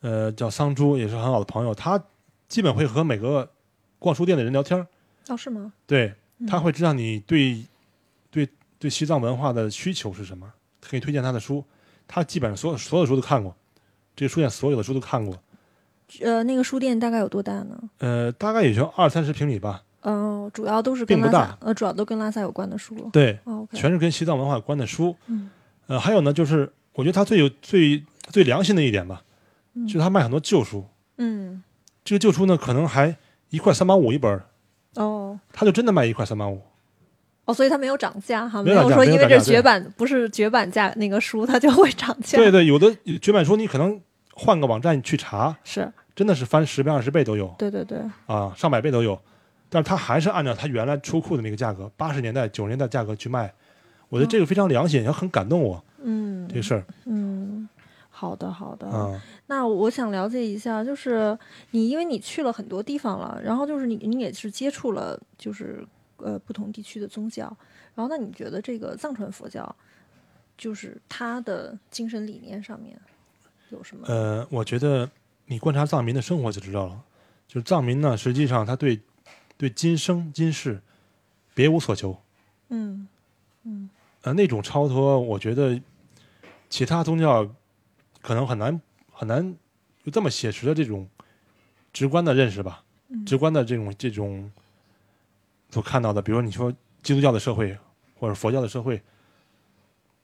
[0.00, 1.74] 呃，叫桑珠，也是很好的朋友。
[1.74, 2.00] 他
[2.46, 3.48] 基本会和每个
[3.98, 4.86] 逛书店的人聊天儿，
[5.28, 5.72] 哦，是吗？
[5.86, 7.64] 对，嗯他会知道你对
[8.30, 8.48] 对
[8.78, 10.52] 对西藏文化的需求是什么，
[10.88, 11.64] 可以推荐他的书。
[12.08, 13.54] 他基本上所有所有的书都看过，
[14.14, 15.36] 这个书店所有的书都看过。
[16.20, 17.76] 呃，那个书店大概有多大呢？
[17.98, 19.82] 呃，大概也就二三十平米吧。
[20.02, 22.94] 嗯、主要都是跟并不大拉萨，呃，主要都跟拉萨有关的书。
[23.12, 23.36] 对，
[23.72, 25.16] 全是跟西藏文化有关的书。
[25.26, 25.50] 嗯
[25.88, 29.24] 呃，还有呢，就是我觉得他最有最最良心的一点吧，
[29.74, 30.84] 嗯就是他卖很多旧书。
[31.16, 31.60] 嗯，
[32.04, 33.16] 这个旧书呢，可能还
[33.50, 34.46] 一块三毛五一本儿，
[34.94, 35.40] 哦。
[35.52, 36.62] 他就真的卖一块三毛五。
[37.46, 42.36] 哦，所以它没有涨价哈，没有说因为这绝版不是绝版价那个书它就会涨价。
[42.36, 43.98] 对对，有的绝版书你可能
[44.34, 49.18] 换个网站去查，是，真的是翻十倍、二十倍都有对对对，啊，上百倍都有。
[49.68, 53.52] 但是它还是按照它原来出库的那个价格，八十年代、九十年代价格去卖。
[54.08, 57.68] 我觉得这个非常良心，也很感动我嗯这个事儿嗯，
[58.08, 58.86] 好的好的。
[58.86, 59.20] 啊。
[59.48, 61.36] 那我想了解一下，就是
[61.72, 65.84] 你因为你去了很多地方了，然后就是你你也是接触了就是
[66.18, 67.44] 呃不同地区的宗教，
[67.94, 69.74] 然后那你觉得这个藏传佛教
[70.56, 72.98] 就是它的精神理念上面
[73.70, 74.06] 有什么？
[74.06, 75.10] 呃，我觉得
[75.46, 77.04] 你观察藏民的生活就知道了，
[77.46, 79.00] 就是藏民呢，实际上他对
[79.56, 80.80] 对今生今世
[81.54, 82.20] 别无所求，
[82.68, 83.06] 嗯
[83.64, 83.90] 嗯。
[84.22, 85.80] 呃，那种超脱，我觉得
[86.68, 87.48] 其他宗教
[88.20, 88.80] 可能很难
[89.12, 89.56] 很难
[90.02, 91.08] 有这么写实的这种
[91.92, 93.24] 直观的认识吧，嗯。
[93.24, 94.50] 直观的这种这种
[95.70, 97.76] 所看到的，比如你说基督教的社会
[98.18, 99.02] 或者佛教的社会，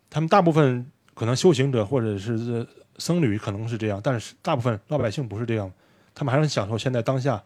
[0.09, 2.67] 他们大部分可能修行者或者是
[2.99, 5.71] 僧侣可能是这样，但是大部分老百姓不是这样，
[6.15, 7.43] 他们还是享受现在当下。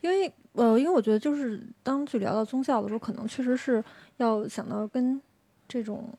[0.00, 3.82] 因为呃，因为我觉得就是当去聊到宗教的时候，可能确实是
[4.18, 5.20] 要想到跟
[5.66, 6.12] 这种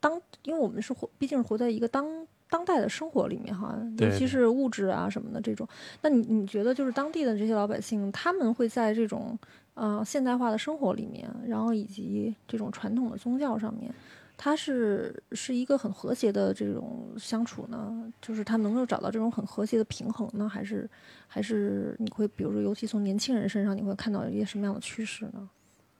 [0.00, 2.06] 当，因为我们是活，毕竟是活在一个当
[2.48, 5.66] 当代的生活里面哈，尤其是物质啊什么的这种。
[6.02, 9.38] 那你你觉得就是当地的这些老百姓，他们会在这种
[9.74, 13.92] 呃现代化的生活里面，然后以及这种传统的宗教上面，
[14.36, 18.12] 他是是一个很和谐的这种相处呢？
[18.22, 20.88] 就是他能够找到这种很和谐的平衡呢，还是
[21.26, 25.48] 还是你会比如说，尤其从年轻人身上，你会看到一些什么样的趋势呢？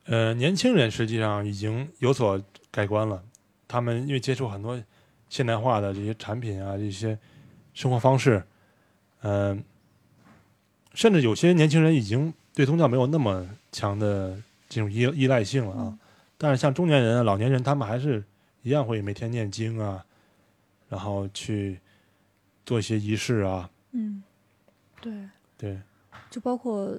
[0.05, 3.25] 呃，年轻人实际上已经有所改观了，
[3.67, 4.81] 他们因为接触很多
[5.29, 7.19] 现代化的这些产品啊，这些
[7.75, 8.43] 生活方式，
[9.23, 9.63] 嗯、
[10.95, 14.37] 甚至有些年轻人已经对宗教没有那么强的
[14.69, 15.83] 这种依依赖性了啊。
[15.83, 15.99] 嗯
[16.39, 18.23] 但是像中年人啊、老年人，他们还是
[18.61, 20.05] 一样会每天念经啊，
[20.87, 21.81] 然后去
[22.67, 24.23] 做一些仪式啊，嗯，
[25.01, 25.15] 对，
[25.57, 25.81] 对，
[26.29, 26.95] 就包括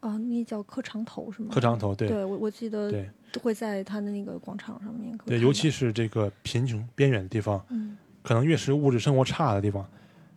[0.00, 1.48] 啊，那叫磕长头是吗？
[1.52, 3.10] 磕长头，对对，我我记得对
[3.42, 9.88] 会在他的那个广场上面对，尤其是这个贫穷边远的地方，嗯可能越是物质生活差的地方，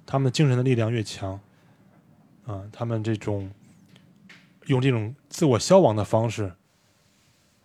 [0.06, 1.40] 他们的精神的力量越强，
[2.46, 3.52] 啊，他们这种
[4.66, 6.52] 用这种自我消亡的方式，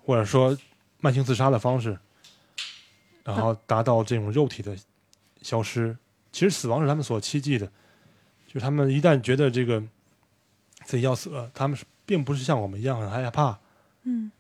[0.03, 0.57] 或者说
[1.01, 1.99] 慢性自杀的方式，
[3.25, 4.77] 然后达到这种肉体的
[5.43, 5.97] 消失。
[6.33, 7.67] 其实死亡是他们所期冀的，
[8.47, 9.83] 就是他们一旦觉得这个
[10.87, 13.59] 自己要死了，他们是并不是像我们一样很害怕。
[14.05, 14.31] 嗯，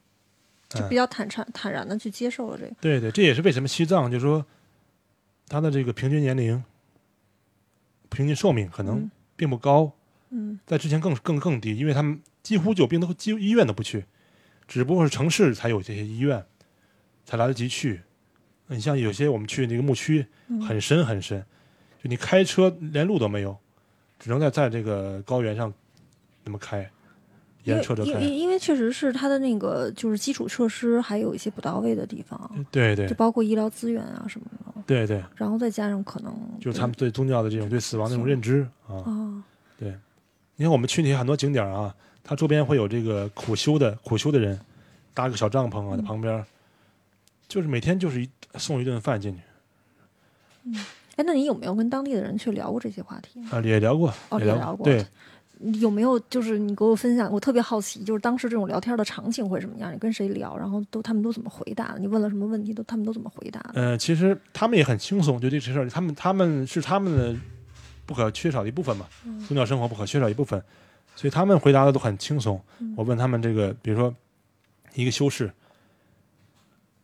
[0.68, 2.74] 就嗯比较坦诚坦然的去接受了这个。
[2.80, 4.46] 对对，这也是为什么西藏就是说，
[5.48, 6.62] 他的这个平均年龄、
[8.09, 9.92] 平均寿命可能嗯并不高，
[10.30, 14.04] 嗯在之前更更更低，因为他们几乎有病都几乎医院都不去，
[14.68, 16.46] 只不过是城市才有这些医院，
[17.24, 18.02] 才来得及去。
[18.68, 21.44] 你像有些我们去那个牧区，嗯很深很深，
[22.02, 23.56] 就你开车连路都没有，
[24.18, 25.72] 只能在在这个高原上
[26.46, 26.78] 那么开，
[27.64, 28.11] 因为沿车着开。
[28.12, 33.06] 因为因为确实是它的那个就是基础设施还有一些不到位的地方，对对。
[33.06, 38.96] 就包括医疗资源啊什么的，对对，然后再加上可能就是他们对宗教的这种对死亡那种认知啊。
[39.04, 39.44] 啊
[40.59, 44.59] 你看我们去那些很多景点啊，它周边会有这个苦修的苦修的人，
[45.12, 46.04] 搭个小帐篷啊，在嗯。
[46.04, 46.46] 旁边儿，
[47.46, 49.42] 就是每天就是一送一顿饭进去。
[50.62, 50.74] 嗯。
[51.16, 53.38] 哎，那你有没有跟当地的人去聊过这些话题？
[53.50, 54.82] 啊，也聊过，哦，也聊过。
[54.85, 55.04] 对，你
[55.81, 57.33] 有没有就是你给我分享？
[57.33, 59.92] 我特别好奇，就是当时这种聊天的场景会什么样？
[59.92, 60.57] 你跟谁聊？
[60.57, 61.97] 然后都他们都怎么回答？
[61.99, 62.75] 你问了什么问题？
[62.75, 63.81] 都他们都怎么回答的？
[63.81, 67.35] 呃，其实他们也很轻松，就这事儿，他们他们是他们的
[68.05, 70.62] 不可缺少的一部分嘛，嗯宗教生活不可缺少一部分，
[71.14, 72.61] 所以他们回答的都很轻松。
[72.79, 74.14] 嗯我问他们这个，比如说
[74.95, 75.51] 一个修士，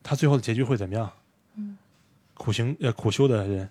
[0.02, 1.10] 他最后的结局会怎么样？
[1.56, 1.76] 嗯
[2.34, 3.68] 苦行呃苦修的人，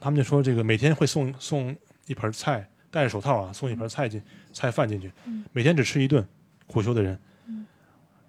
[0.00, 6.24] 他们就说这个每天会送送一盆菜，戴着手套啊，送一盆菜进菜饭进去，嗯每天只吃一顿。
[6.68, 7.66] 苦修的人，嗯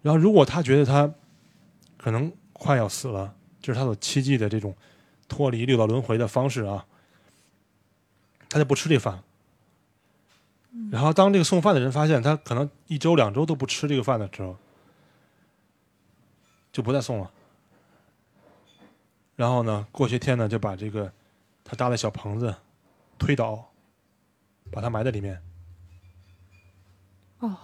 [0.01, 1.09] 然后如果他觉得他
[1.95, 4.75] 可能快要死了，这是他所期冀的这种
[5.29, 6.85] 脱离六道轮回的方式啊，
[8.49, 9.23] 他就不吃这饭。
[10.91, 14.57] 然后当这个送饭的人发现他可能一周两周都不吃这个饭的时候，
[16.73, 17.31] 就不再送了。
[19.37, 21.09] 然后呢，过些天呢，就把这个
[21.63, 22.53] 他搭的小棚子
[23.17, 23.71] 推倒，
[24.73, 25.39] 把它埋在里面。
[27.39, 27.55] 哦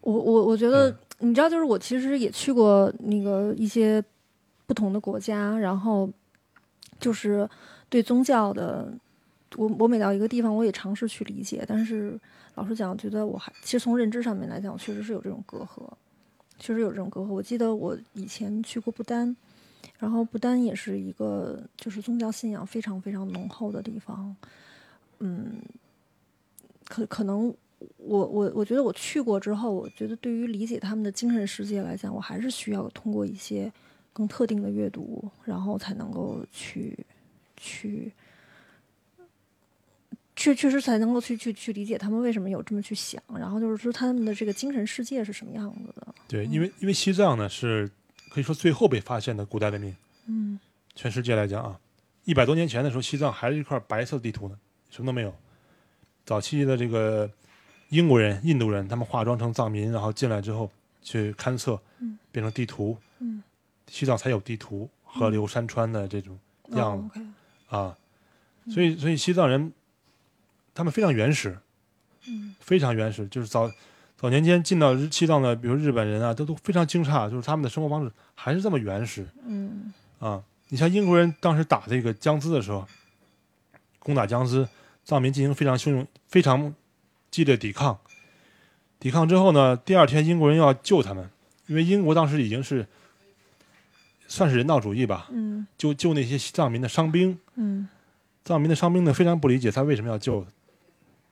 [0.00, 4.04] 我我我觉得，你知道，就是我其实也去过那个一些
[4.66, 6.10] 不同的国家，然后
[7.00, 7.48] 就是
[7.88, 8.92] 对宗教的，
[9.56, 12.20] 我我每到一个地方，我也尝试去理解，但是
[12.56, 15.88] 老实讲，觉得我还其实从认知上面来讲，我确实是有这种隔阂，
[16.58, 17.28] 确实有这种隔阂。
[17.28, 19.34] 我记得我以前去过不丹，
[19.98, 24.36] 然后不丹也是一个就是宗教信仰非常非常浓厚的地方，
[25.26, 25.62] 嗯，
[26.84, 27.46] 可可能
[27.96, 33.72] 我我我觉得我去过之后，我觉得对于理解他们的精神世界来讲，我还是需要通过一些
[34.12, 36.94] 更特定的阅读，然后才能够去
[37.56, 38.12] 去
[40.36, 46.14] 确确实才能够去去去理解他们为什么有这么去想，然后就是说他们的这个精神世界是什么样子的。
[46.28, 47.90] 对，因为因为西藏呢是
[48.28, 50.60] 可以说最后被发现的古代文明，嗯
[50.94, 51.80] 全世界来讲啊，
[52.24, 54.58] 一百多年前的时候，西藏还是一块白色地图呢，
[54.94, 55.34] 什么都没有。
[56.24, 57.28] 早期的这个
[57.88, 60.70] 英国人、印度人，他们化妆成藏民，然后进来之后
[61.02, 63.42] 去勘测，嗯变成地图，嗯，
[63.88, 67.20] 西藏才有地图、河流、山川的这种样子
[67.66, 67.98] 啊。
[68.70, 69.72] 所以，所以西藏人
[70.72, 71.58] 他们非常原始，
[72.28, 73.68] 嗯非常原始，就是早
[74.16, 80.40] 早年间进到日西藏的，比如日本人啊，都都非常惊诧，就是他们的生活方式还是这么原始嗯啊。
[80.68, 82.86] 你像英国人当时打这个江孜的时候，
[83.98, 84.66] 攻打江孜，
[85.04, 86.74] 藏民进行非常汹涌、非常
[87.30, 87.98] 激烈抵抗。
[88.98, 91.28] 抵抗之后呢，第二天英国人要救他们，
[91.66, 92.86] 因为英国当时已经是
[94.26, 97.38] 算是人道主义吧，嗯救救那些藏民的伤兵。
[97.56, 97.88] 嗯
[98.44, 100.46] 藏民的伤兵呢非常不理解他为什么要救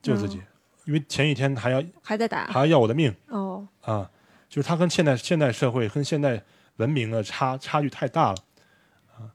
[0.00, 0.40] 救自己，
[0.87, 4.11] 因为前一天还要还在打还要要我的命哦，啊！
[4.48, 6.42] 就是他跟现代现代社会跟现代
[6.76, 8.38] 文明的差差距太大了
[9.14, 9.28] 啊！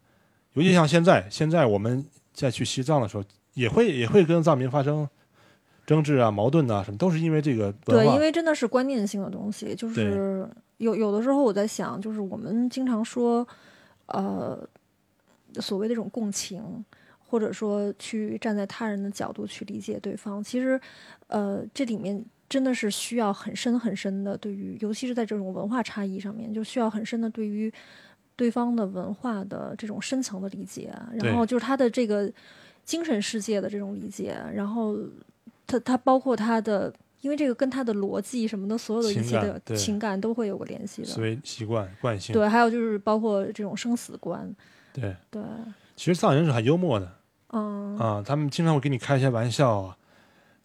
[0.54, 3.24] 尤其像现在，现在我们再去西藏的时候，
[3.58, 5.10] 也会也会跟藏民发生
[5.88, 13.46] 争执啊、矛盾啊什么，都是因为这个对，因为真的是观念性的东西，就是有有的时候我在想，就是我们经常说，
[14.06, 14.58] 呃，
[15.56, 16.62] 所谓的这种共情，
[17.18, 20.80] 或者说去站在他人的角度去理解对方，其实，
[21.28, 27.74] 呃，这里面真的是需要很深很深的对于，尤其是在这种文化差异上面，就需要很深的对于
[28.36, 32.32] 对方的文化的这种深层的理解，然后就是他的这个
[32.88, 34.98] 精神世界的这种理解，然后
[35.68, 41.08] 他他包括他的因为这个跟他的逻辑什么的，所有的一切的情感都会有个联系的。
[41.08, 42.32] 思维习惯惯性。
[42.32, 44.50] 对，还有就是包括这种生死观，
[44.94, 45.14] 对。
[45.30, 45.42] 对，
[45.98, 47.12] 其实藏人是很幽默的。
[47.50, 47.98] 嗯。
[47.98, 49.98] 啊，他们经常会给你开一些玩笑啊，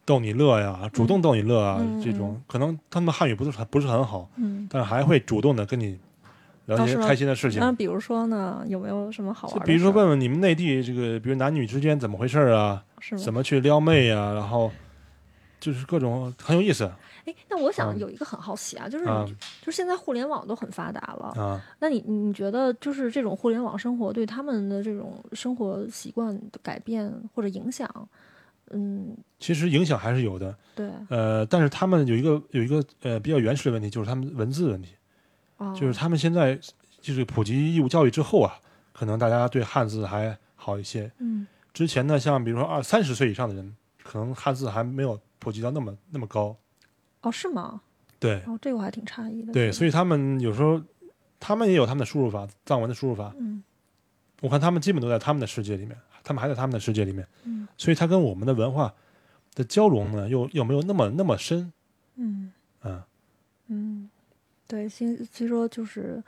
[0.05, 4.65] 逗你乐呀，主动逗你乐啊，嗯这种可能他们汉语不是很不是很好，嗯。
[4.71, 5.99] 但是还会主动的跟你
[6.65, 7.59] 聊一些开心的事情。
[7.59, 12.83] 那比如说呢，有没有什么好玩的比如说问问你们内地这个，比如男女之间怎么回事儿啊？
[13.17, 14.71] 怎么去撩妹啊，然后
[15.59, 16.89] 就是各种很有意思。
[17.25, 19.25] 哎，那我想啊有一个很好奇啊，就是、啊
[19.61, 21.61] 就是现在互联网都很发达了，啊。
[21.79, 27.89] 那你你觉得就是这种互联网生活对他们的这种生活习惯的改变或者影响，
[28.71, 34.89] 嗯，其实影响还是有的，对，呃，但是他们有一个有一个呃比较原始的问题，就是他们文字问题，
[35.63, 36.59] 哦，就是他们现在
[36.99, 38.53] 就是普及义务教育之后啊，
[38.91, 41.11] 可能大家对汉字还好一些。
[41.19, 46.55] 嗯之前呢，像比如说二三十岁以上的人，可能汉字还没有普及到那么那么高。
[47.21, 47.81] 哦是吗？
[48.19, 49.51] 对哦，这个我还挺诧异的。
[49.51, 50.79] 对，所以他们有时候
[51.39, 53.33] 他们也有他们的输入法，藏文的输入法。
[53.39, 53.63] 嗯
[54.41, 58.93] 我看他们基本都在他们的世界里面，他们还在他们的世界里面，嗯所以他跟我们的文化
[59.55, 61.71] 的交融呢，又又没有那么那么深。
[62.15, 62.51] 嗯
[62.83, 63.01] 嗯，
[63.67, 64.02] 嗯，
[64.73, 66.23] 对，其实其实说就是，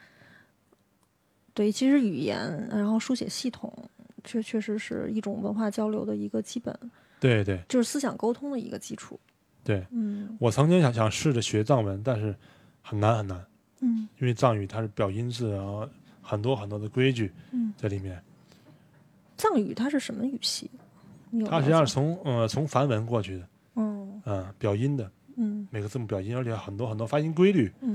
[1.56, 3.74] 对，其实语言然后书写系统。
[4.24, 6.76] 确确实是一种文化交流的一个基本，
[7.20, 9.20] 对对就是思想沟通的一个基础。
[9.64, 12.36] 对，嗯我曾经想想试着学藏文，但是
[12.82, 13.46] 很难很难，
[13.82, 15.88] 嗯因为藏语它是表音字然后，
[16.24, 18.20] 很多很多的规矩嗯，在里面。
[19.38, 20.72] 藏语它是什么语系？
[21.48, 27.95] 它实际上是从呃从梵文过去的，嗯嗯、表音的嗯每个字母表音，而且很多很多发音规律嗯，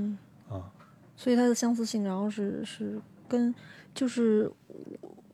[1.15, 3.53] 所以它的相似性，然后是是跟
[3.93, 4.51] 就是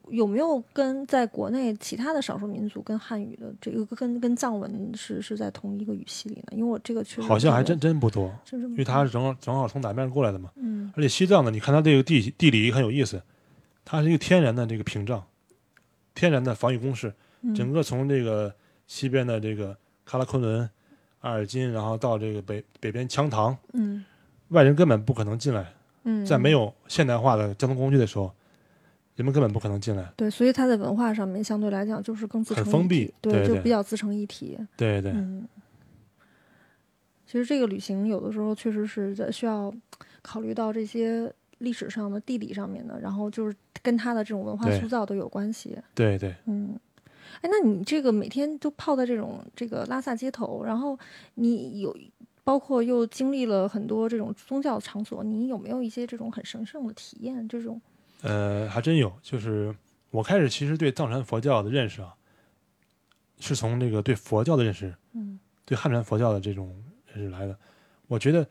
[0.09, 6.43] 有没有跟在国内其他的少数民族跟汉语的这个跟跟藏文是是在同一个语系里呢？
[6.51, 10.49] 因为我这个确实好像还真真不多，真因为它是正好正好从南边过来的嘛。
[10.55, 13.21] 嗯而且西藏呢，你看它这个地地理很有意思，
[13.83, 15.23] 它是一个天然的这个屏障，
[16.15, 18.53] 天然的防御工事，嗯整个从这个
[18.87, 20.67] 西边的这个喀拉昆仑、
[21.19, 24.05] 阿尔金，然后到这个北北边羌塘，嗯
[24.49, 25.73] 外人根本不可能进来。
[26.03, 28.31] 嗯，在没有现代化的交通工具的时候，
[29.15, 30.09] 人们根本不可能进来。
[30.15, 34.57] 对，所以它在文化上面相对来讲就是更自成封闭对，就比较自成一体。
[34.77, 35.45] 对对，嗯，
[37.25, 39.73] 其实这个旅行有的时候确实是在需要
[40.21, 45.77] 考虑到这些历史上的、地理上面的，然后就是跟它的这种文化塑造都有关系。
[45.93, 46.79] 对对，嗯，
[47.41, 50.97] 哎，那你这个每天都泡在这种这个拉萨街头，然后
[51.33, 51.93] 你有
[52.47, 57.45] 包括又经历了很多这种宗教场所，你有没有一些这种很神圣的体验？
[57.49, 57.81] 这种
[58.21, 59.11] 呃，还真有。
[59.21, 59.75] 就是
[60.11, 62.15] 我开始其实对藏传佛教的认识啊，
[63.37, 66.73] 是从这个对佛教的认识，嗯对汉传佛教的这种
[67.07, 67.59] 认识来的。
[68.07, 68.47] 我觉得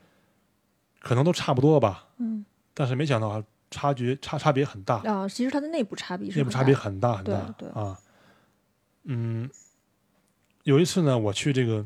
[0.99, 7.97] 可能都差不多吧，嗯但是没想到啊差距差差别很大，啊，其实它的内部差别是内部差别很大很大对啊。
[9.05, 9.49] 嗯，
[10.65, 11.83] 有一次呢，我去这个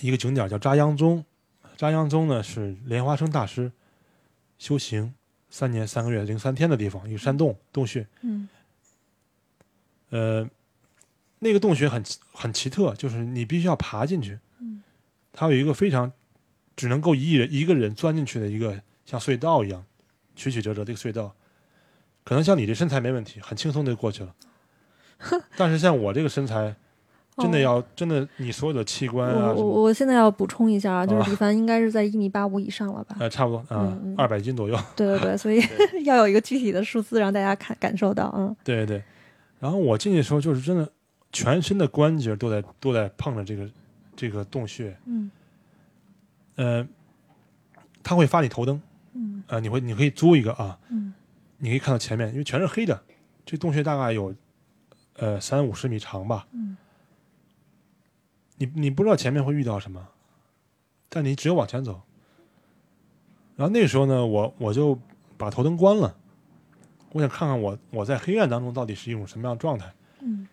[0.00, 1.24] 一个景点叫扎央宗，
[1.76, 3.70] 扎央宗呢是莲花生大师
[4.58, 5.14] 修行
[5.50, 8.06] 三年三个月零三天的地方，一个山洞洞穴。
[8.22, 8.48] 嗯
[10.10, 10.48] 呃，
[11.40, 14.38] 那个洞穴很奇很奇特，就是你必须要爬进去。
[14.60, 14.82] 嗯
[15.32, 16.12] 它有一个非常
[16.76, 19.84] 只能够一人一个人钻进去的一个像隧道一样
[20.36, 21.34] 曲曲折折的一个隧道。
[22.22, 24.34] 可能像你这身材没问题，很轻松就过去了。
[25.56, 26.76] 但是像我这个身材，
[27.36, 33.16] 真的哦要、真的你所有的器官啊我，我我现在要补充一下啊，就是啊李凡应该是在一米八五以上了吧？
[33.18, 34.78] 呃，差不多嗯，二百斤左右。
[34.94, 35.60] 对对对， 所以
[36.04, 39.02] 要有一个具体的数字让大家看感受到，嗯对对。
[39.58, 40.88] 然后我进去的时候，就是真的
[41.32, 43.68] 全身的关节都在都在碰着这个
[44.14, 44.96] 这个洞穴。
[45.06, 45.30] 嗯
[46.56, 46.86] 呃，
[48.02, 48.80] 他会发你头灯，
[49.14, 51.12] 嗯呃，你会你可以租一个啊，嗯
[51.58, 53.00] 你可以看到前面，因为全是黑的，
[53.44, 54.32] 这洞穴大概有
[55.16, 56.76] 呃三五十米长吧，嗯
[58.56, 60.08] 你你不知道前面会遇到什么，
[61.08, 62.02] 但你只有往前走。
[63.56, 64.98] 然后那个时候呢，我我就
[65.36, 66.16] 把头灯关了，
[67.12, 69.92] 我想看看我我在黑暗当中到底是一种什么样的状态。
[70.20, 70.48] 嗯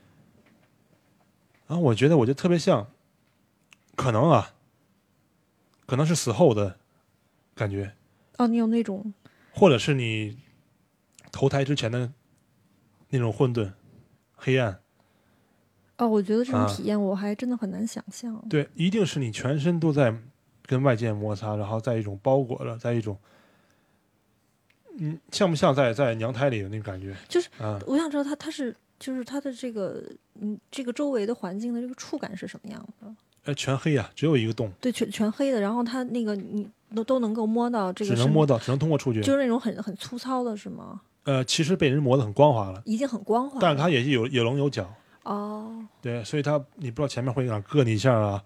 [1.67, 2.91] 然后我觉得我就特别像，
[3.95, 4.53] 可能啊，
[5.85, 6.77] 可能是死后的
[7.55, 7.95] 感觉，
[8.37, 9.13] 哦，你有那种
[9.53, 10.37] 或者是你
[11.31, 12.11] 投胎之前的
[13.09, 13.71] 那种混沌、
[14.35, 14.81] 黑暗。
[16.01, 18.35] 哦，我觉得这种啊体验我还真的很难想象。
[18.49, 20.11] 对，一定是你全身都在
[20.65, 23.15] 跟外界摩擦，然后在一种包裹着，在一种，
[24.97, 27.15] 嗯，像不像在在娘胎里的那种感觉？
[27.29, 30.03] 就是啊，我想知道它它是就是它的这个
[30.39, 33.13] 嗯这个周围的环境的这个触感是什么样的？
[33.45, 39.21] 呃，全黑呀、只有一个洞，对，全全黑的，然后它那个你都都能够摸到这个，只能摸到，只能通过触觉。
[39.21, 41.01] 就是那种很很粗糙的是吗？
[41.25, 44.91] 呃，其实被人磨得很光滑了，已经很光滑了，但是它也是有有棱有角，
[45.23, 48.43] 哦，对，所以他你不知道前面会哪硌你一下啊，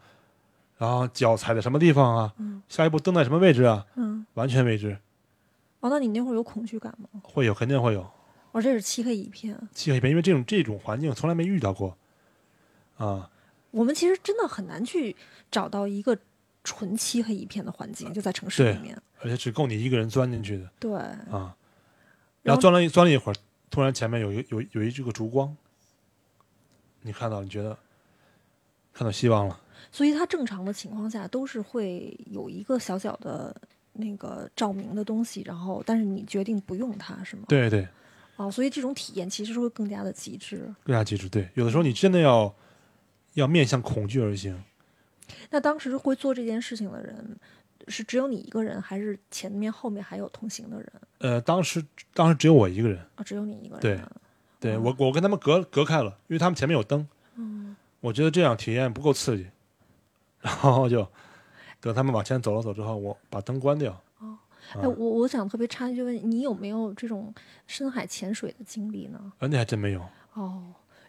[0.77, 4.97] 然后脚踩在什么地方啊，嗯下一步蹬在什么位置啊，嗯，完全未知，
[5.79, 7.07] 哦，那你那会儿有恐惧感吗？
[7.23, 8.01] 会有肯定会有
[8.51, 9.57] 哦，这是漆黑一片。
[9.73, 11.97] 漆黑一片，因为这种这种环境从来没遇到过
[12.97, 13.29] 啊，
[13.71, 15.15] 我们其实真的很难去
[15.51, 16.17] 找到一个
[16.63, 19.01] 纯漆黑一片的环境，就在城市里对面。
[19.21, 20.93] 而且只够你一个人钻进去的对，
[21.31, 21.55] 啊。
[22.43, 23.35] 然后钻了一钻了一会儿，
[23.71, 25.55] 突然前面有一有有一这个烛光，
[27.05, 27.77] 你看到你觉得
[28.91, 33.55] 看到希望了，所以它正常的情况下都是会有一个小小的
[33.93, 37.43] 那个照明的东西，然后但是你决定不用它，是吗？。
[37.47, 37.87] 对对，
[38.37, 40.73] 哦，所以这种体验其实是会更加的极致。
[40.83, 41.29] 更加极致。
[41.29, 42.51] 对，有的时候你真的要
[43.35, 44.59] 要面向恐惧而行。
[45.51, 47.37] 那当时会做这件事情的人，
[47.87, 50.91] 是只有你一个人，还是前面后面还有同行的人？
[51.19, 51.85] 呃，当时
[52.15, 53.81] 当时只有我一个人，啊，只有你一个人。
[53.81, 54.01] 对
[54.65, 59.47] 对哦我我跟他们隔隔开了，因为他们前面有灯，嗯，我觉得这样体验不够刺激，
[60.41, 61.07] 然后就
[61.79, 63.91] 等他们往前走了走之后，我把灯关掉。
[64.19, 64.37] 哦，
[64.73, 64.81] 啊。
[64.81, 67.33] 哎，我我想特别插一句问，你有没有这种
[67.67, 69.19] 深海潜水的经历呢？
[69.39, 70.01] 啊，那还真没有。
[70.33, 70.63] 哦，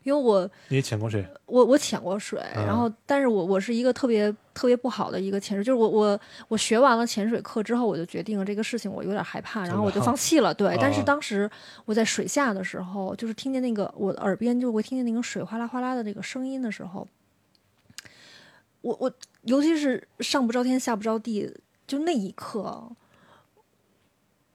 [0.07, 1.27] 因为我你也潜过水？
[1.47, 10.55] 我我潜过水，嗯然后但是我我是一个特别特别不好的一个潜水，就是我我我学完了潜水课之后，我就决定了这个事情我有点害怕，然后我就放弃了。
[10.55, 11.51] 对，但是啊当时
[11.87, 17.05] 我在水下的时候，就是听见那个我的耳边就会听见那个水哗啦哗啦的这个声音的时候，
[18.83, 19.11] 我我
[19.43, 21.53] 尤其是上不着天下不着地，
[21.85, 22.93] 就那一刻。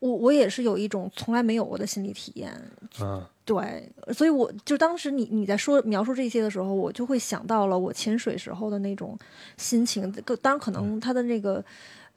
[0.01, 2.51] 我我也是有一种从来没有过的心理体验，
[2.99, 9.15] 嗯，对，所以我就当时你你在说描述这些的时候，我就会想到了我潜水时候的那种
[9.57, 10.11] 心情。
[10.23, 11.63] 个当然可能它的那个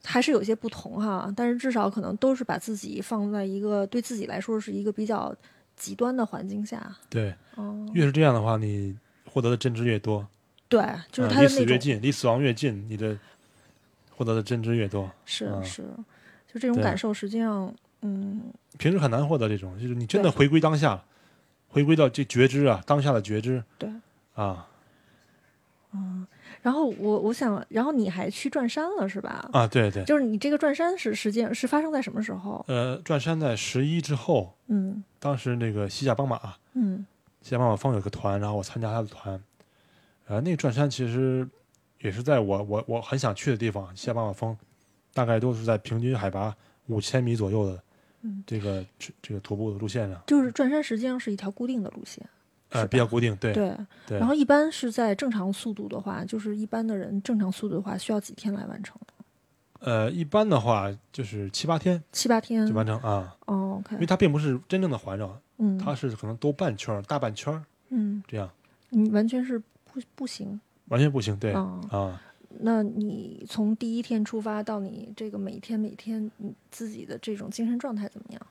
[0.03, 5.35] 还是有些不同哈，但是至少可能都是把自己放在一个对自己来说是一个比较
[5.77, 6.91] 极端的环境下。
[7.07, 8.97] 对，哦，越是这样的话，你
[9.29, 10.25] 获得的真知越多，
[10.67, 10.81] 对，
[11.11, 13.15] 就是嗯离它的那种、死越近，离死亡越近，你的
[14.15, 15.03] 获得的真知越多。
[15.03, 15.83] 嗯是是，
[16.55, 18.41] 就这种感受，实际上嗯，
[18.77, 21.03] 平时很难获得这种，就是你真的回归当下，
[21.67, 23.89] 回归到这觉知啊，当下的觉知对。
[24.35, 24.67] 啊
[25.93, 26.25] 嗯
[26.61, 29.47] 然后我我想，然后你还去转山了是吧？
[29.51, 30.03] 啊，对对。
[30.05, 32.63] 就是你这个转山是实际上是发生在什么时候？
[32.69, 36.39] 呃，转山在十一之后，嗯当时那个西夏邦马，
[36.73, 37.05] 嗯
[37.41, 39.41] 西夏邦马峰有个团，然后我参加他的团。
[40.27, 41.47] 呃，那个转山其实
[41.99, 44.57] 也是在我我我很想去的地方，西夏邦马峰，
[45.15, 46.53] 大概都是在平均海拔
[46.87, 47.81] 五千米左右的
[48.23, 52.27] 嗯这个这这个徒步的路线上，就是转山实际上是一条固定的路线，
[52.71, 53.73] 呃，比较固定，对对。
[54.05, 58.99] 对然后一般是在正常速度的话，就是一般的人正常速度的话，需要几天来完成？
[59.79, 62.73] 呃，一般的话就是七八天七八天就。
[62.73, 68.49] 完成啊，哦因为它并不是真正的环绕，嗯，它是可能兜半圈儿、大半圈儿嗯，这样，
[68.89, 70.59] 你完全是不不行。
[70.87, 72.21] 完全不行，对啊啊，
[72.59, 78.41] 那你从第一天出发到你这个每天每天你自己的这种精神状态怎么样？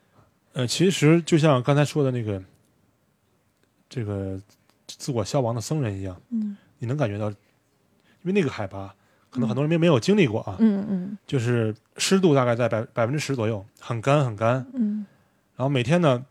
[0.53, 2.43] 呃，其实就像刚才说的那个
[3.89, 4.41] 这个
[4.87, 7.37] 自我消亡的僧人一样，嗯你能感觉到，因
[8.25, 8.95] 为那个海拔，
[9.31, 15.05] 可能很多人没没有经历过啊，嗯嗯就是湿度大概在百百分之十左右，很干很干，嗯
[15.57, 16.25] 然后每天呢，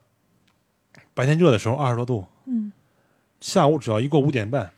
[1.13, 2.71] 白天热的时候二十多度，嗯，
[3.41, 4.71] 下午只要一过五点半，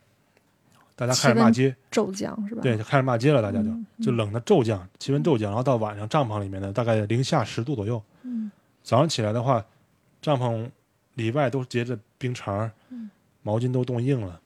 [0.96, 2.62] 大家开始骂街，骤降是吧？
[2.62, 8.50] 对，就开始骂街了，大家就、嗯就冷的骤降，气温骤降，然后到晚上帐篷里面呢，大概零下十度左右，嗯
[8.82, 9.64] 早上起来的话，
[10.22, 10.68] 帐篷
[11.14, 12.70] 里外都结着冰碴
[13.42, 14.40] 毛巾都冻硬了。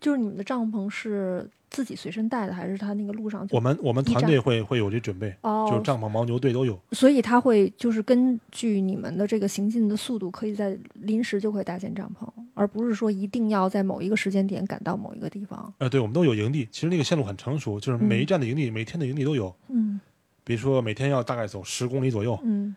[0.00, 6.78] 就是你们的帐篷是自己随身带的，还是他那个路上我们我们团队会会有这准备，哦，就是帐篷、牦牛队都有。
[6.92, 15.72] 所以他会就是根据你们的这个行进的速度，可以在临时就会搭建帐篷，而不是说一定要在某一个时间点赶到某一个地方。
[15.78, 16.66] 呃，对，我们都有营地。
[16.70, 19.54] 其实那个线路很成熟，就是每一站的营地，每天的营地都有。
[19.68, 20.00] 嗯
[20.44, 22.74] 比如说每天要大概走十公里左右，嗯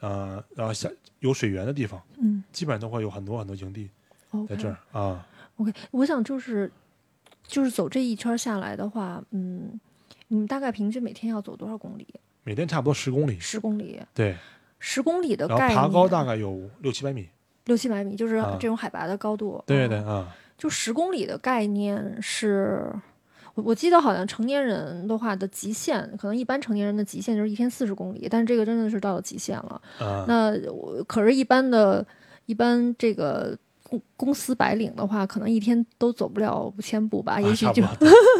[0.00, 3.88] 呃，然后下有水源的地方，嗯基本上都会有很多很多营地
[4.48, 5.24] 在这儿啊。
[5.58, 6.68] OK，我想就是
[7.46, 9.78] 就是走这一圈下来的话，嗯，
[10.28, 12.06] 你们大概平均每天要走多少公里？
[12.42, 14.36] 每天差不多十公里，十公里，对，
[14.78, 17.28] 十公里的然后概念，爬高大概有六七百米，
[17.64, 19.62] 六七百米，就是啊这种海拔的高度。
[19.66, 22.92] 对哦对啊，就十公里的概念是，
[23.54, 29.80] 我我记得好像成年人的话的极限，可能一般成年人的极限就是一天四十公里，但是这个真的是到了极限了。
[29.98, 32.06] 啊，那我可是，一般的，
[32.44, 33.56] 一般这个
[33.98, 37.82] 公公司白领的话，可能一天都走不了五千步吧，啊也许就、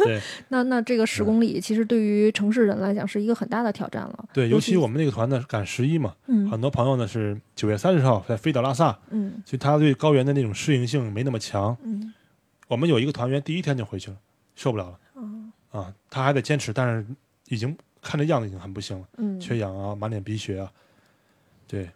[0.03, 4.25] 对 那那这个十公里，其实对于城市人来讲是一个很大的挑战了。
[4.33, 11.75] 对，尤其我们那个团呢赶十一嘛，嗯很多朋友呢是九月三十号在飞到拉萨，嗯所以他对高原的那种适应性没那么强。
[11.83, 12.13] 嗯
[12.67, 14.17] 我们有一个团员第一天就回去了，
[14.55, 17.05] 受不了了嗯啊，他还得坚持，但是
[17.47, 20.71] 已经看这样子已经很不行了，嗯，缺氧啊，满脸鼻血啊，
[21.67, 21.89] 对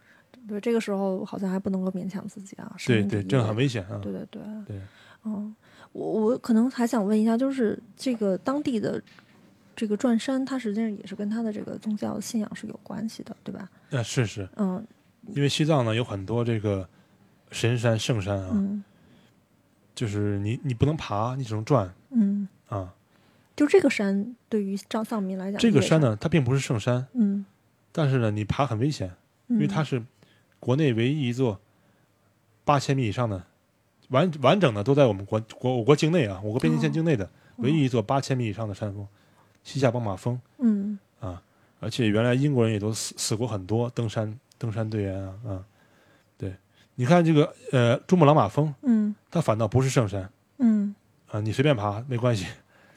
[0.49, 2.73] 对，这个时候好像还不能够勉强自己啊。
[2.77, 3.99] 生对对，这样很危险啊。
[4.01, 4.81] 对对对，对，
[5.23, 5.55] 嗯，
[5.93, 9.01] 我我可能还想问一下，就是这个当地的
[9.75, 13.69] 这个转山，它实际上也是跟它的这个宗教信仰是有关系的，对吧？
[13.91, 14.85] 呃，是是，嗯
[15.35, 16.87] 因为西藏呢有很多这个
[17.51, 18.83] 神山圣山啊，嗯
[19.93, 22.93] 就是你你不能爬，你只能转嗯，啊。
[23.55, 27.45] 就这个山对于藏藏民来讲，这个山，呢，它并不是圣山，嗯，
[27.91, 29.11] 但是呢，你爬很危险，
[29.47, 30.01] 因因为它是
[30.59, 31.59] 国内唯一一座
[32.65, 33.43] 八千米以上的
[34.09, 39.07] 完完整的都在我们国国我国境内啊，我国边境线境内的唯一一座八千米以上的山峰——
[39.63, 41.41] 西夏邦马峰嗯啊。
[41.79, 45.65] 而且原来英国人也都死死过很多登山登山队员啊啊。
[46.37, 46.53] 对，
[46.95, 50.93] 你看这个呃珠穆朗玛峰，嗯它反倒不是圣山嗯，
[51.27, 52.45] 啊，你随便爬没关系。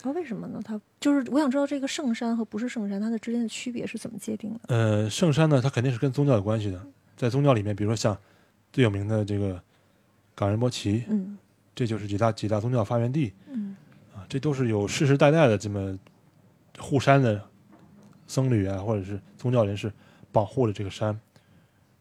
[0.03, 0.61] 啊，为什么呢？
[0.65, 4.61] 它就是我想知道这个圣山和不是圣山它的之间的区别是怎么界定的？
[4.67, 6.85] 呃，圣山呢，它肯定是跟宗教有关系的，
[7.17, 8.17] 在宗教里面，比如说像
[8.73, 9.63] 最有名的这个
[10.35, 11.39] 冈仁波齐，嗯。
[11.75, 13.33] 这就是几大几大宗教发源地。
[13.49, 13.75] 嗯。
[14.15, 15.99] 啊，这都是有世世代代的这么
[16.79, 17.43] 护山的
[18.27, 19.91] 僧侣啊，或者是宗教人士
[20.31, 21.19] 保护着这个山。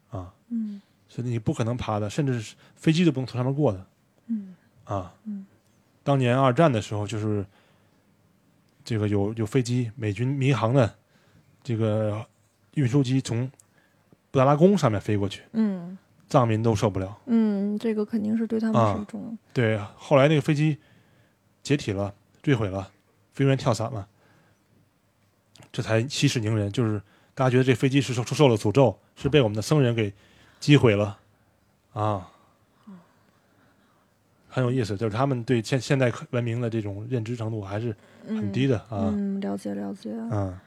[0.09, 0.82] 啊，嗯。
[1.07, 3.86] 所以你不可能爬的，甚至是飞机都不能从上面过的。
[4.28, 4.55] 嗯。
[4.84, 5.14] 啊。
[5.24, 5.45] 嗯。
[6.03, 7.45] 当年二战的时候，就是
[8.84, 10.93] 这个有有飞机，美军民航的
[11.64, 12.26] 这个
[12.74, 13.49] 运输机从
[14.32, 15.98] 布达拉宫上面飞过去，嗯
[16.30, 17.18] 藏民都受不了。
[17.26, 20.78] 嗯，这个肯定是对他们啊是一种对，后来那个飞机
[21.62, 22.90] 解体了，坠毁了，
[23.34, 24.08] 飞行员跳伞了，
[25.74, 26.72] 这才息事宁人。
[26.72, 27.02] 就是
[27.36, 30.14] 大家觉得这飞机是受受了诅咒，是被我们的僧人给
[30.62, 31.20] 击毁了
[31.92, 32.30] 啊，
[34.48, 34.96] 很有意思。
[34.96, 37.94] 就是他们对现现代文明的这种认知程度还是
[38.26, 39.12] 很低的啊。
[39.12, 40.12] 嗯，了解了解。
[40.32, 40.58] 嗯，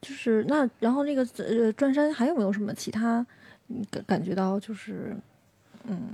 [0.00, 3.24] 就是那，然后那个呃，转山还有没有什么其他
[3.66, 5.16] 你感感觉到就是
[5.84, 6.08] 嗯，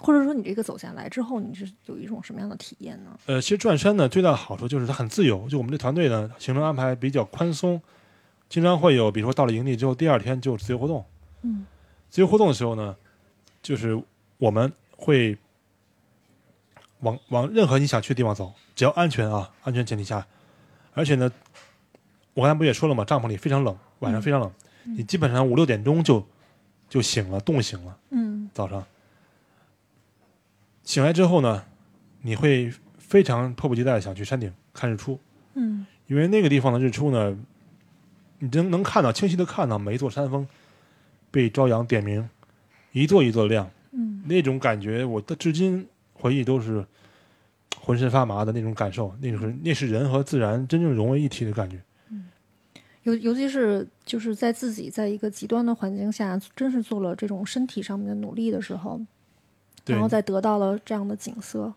[0.00, 3.10] 或者说你这个走下来之后，你是有一种什么样的体验呢？
[3.26, 7.80] 呃，其实转山呢最大的好处就是它很自由，就我们这团队呢行程安排比较宽松，
[8.48, 11.04] 经常会有比如说到了营地之后，第二天就自由活动。
[11.42, 11.66] 嗯
[12.08, 12.96] 自由活动的时候呢，
[13.60, 14.00] 就是
[14.38, 15.36] 我们会
[17.00, 20.26] 往往任何你想去的地方走，只要安全啊，安全前提下。
[20.94, 21.30] 而且呢，
[22.36, 23.02] 我刚才不也说了吗？
[23.02, 24.52] 帐篷里非常冷，晚上非常冷，
[24.84, 26.22] 你基本上五六点钟就
[26.86, 27.96] 就醒了，冻醒了。
[28.10, 28.84] 嗯早上
[30.84, 31.64] 醒来之后呢，
[32.20, 35.18] 你会非常迫不及待的想去山顶看日出，
[35.54, 37.34] 嗯因为那个地方的日出呢，
[38.38, 40.46] 你能能看到清晰的看到每一座山峰
[41.30, 42.28] 被朝阳点明，
[42.92, 46.84] 一座一座亮，嗯那种感觉，我的至今回忆都是
[47.80, 51.80] 浑身发麻的那种感受，那种是那是人和自然真正融为一体的感觉。
[53.06, 59.00] 尤尤其是就是在自己在一个极端的环境下，真是做了这种身体上面的努力的时候，
[59.84, 60.08] 然后。
[60.08, 61.72] 再得到了这样的景色，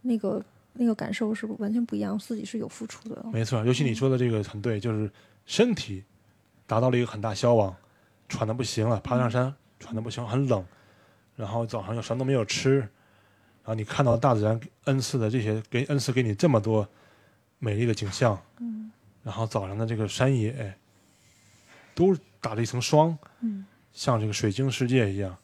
[0.00, 3.22] 那个那个感受是完全不一样，自己是有付出的。
[3.30, 5.10] 没错，尤其你说的这个很对，就是
[5.44, 6.02] 身体
[6.66, 7.76] 达到了一个很大消亡，
[8.26, 10.64] 喘的不行了，爬上山喘的不行，很冷，
[11.36, 12.88] 然后早上又什么都没有吃，然
[13.64, 16.88] 后你看到大自然恩赐的这些，给恩赐给你这么多
[17.58, 18.79] 美丽的景象，嗯
[19.30, 20.74] 然后早上的这个山野
[21.94, 25.36] 都打了一层霜，嗯像这个水晶世界一样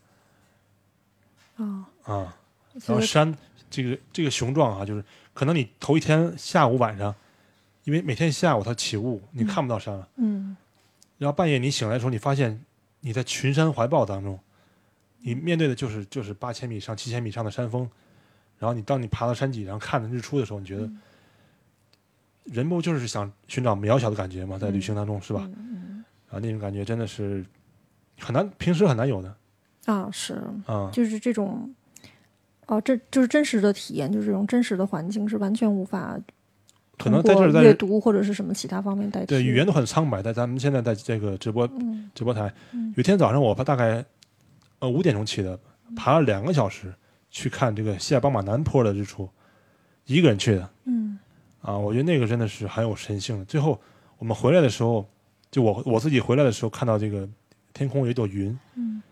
[1.54, 2.36] 啊，啊。
[2.84, 3.32] 然后山
[3.70, 7.14] 这个这个雄壮啊，就是可能你头一天下午晚上，
[7.84, 10.08] 因为每天下午它起雾，你看不到山了。
[10.16, 10.56] 嗯
[11.18, 12.60] 然后半夜你醒来的时候，你发现
[12.98, 14.36] 你在群山怀抱当中，
[15.20, 17.88] 你面对的就是就是八千米上、七千米上的山峰。
[18.58, 21.00] 然后你当你爬到山脊上看着日出的时候，你觉得嗯
[22.46, 24.58] 人不就是想寻找渺小的感觉吗？
[24.58, 25.48] 在旅行当中，是吧？
[25.56, 27.44] 嗯然后那种感觉真的是
[28.18, 29.34] 很难，平时很难有的
[29.86, 30.90] 嗯啊是，啊。
[30.92, 31.74] 就是这种。
[32.68, 36.18] 哦，这就是真实的体验，就是这种真实的环境是完全无法
[36.98, 39.26] 可能在这儿在阅读或者是什么其他方面代替。
[39.26, 44.04] 对语言都很苍白，在咱们现在在这个直播嗯直播台，嗯有一天早上我大概
[44.80, 45.56] 呃五点钟起的，
[45.94, 46.92] 爬了两个小时
[47.30, 49.30] 去看这个西亚邦马南坡的日出，
[50.06, 50.95] 一个人去的嗯
[51.66, 53.44] 啊，我觉得那个真的是很有神性的。
[53.44, 53.76] 最后
[54.18, 55.04] 我们回来的时候，
[55.50, 57.28] 就我我自己回来的时候看到这个
[57.74, 59.02] 天空有一朵云，嗯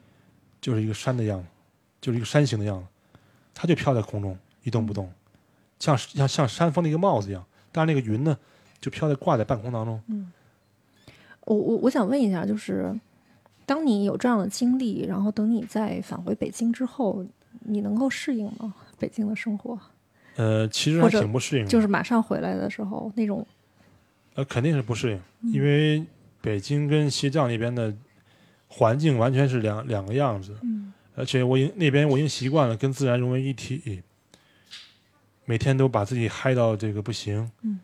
[0.61, 1.47] 就是一个山的样子，
[2.01, 2.87] 就是一个山形的样子，
[3.53, 5.13] 它就飘在空中一动不动，
[5.81, 7.45] 像像像山峰的一个帽子一样。
[7.73, 8.39] 但是那个云呢，
[8.81, 10.01] 就飘在挂在半空当中。
[11.47, 12.99] 我我我想问一下，就是
[13.67, 17.27] 当你有这样的经历，然后等你再返回北京之后，
[17.61, 18.73] 你能够适应吗？
[18.97, 19.77] 北京的生活，
[20.37, 23.47] 呃，其实还挺不适应的，就是马上回来的时候那种，
[24.35, 25.13] 呃，肯定是不适
[25.43, 26.05] 应，因为
[26.41, 27.95] 北京跟西藏那边的
[28.69, 30.93] 环境完全是两两个样子，嗯。
[31.17, 34.03] 而且我已经那边我已经习惯了跟自然融为一体，
[35.45, 37.79] 每天都把自己嗨到这个不行，嗯，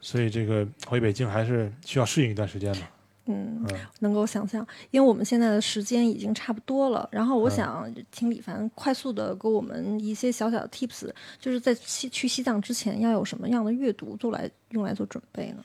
[0.00, 2.90] 所以这个回北京还是需要适应一段时间吧，
[3.26, 7.08] 嗯，嗯，能够想象，因为我们现在的时间已经差不多了。
[7.12, 15.64] 然后我嗯想请李凡快速的给我们一些小小的 tips，就是在西去西藏之前要有什么样的阅读做来用来做准备呢？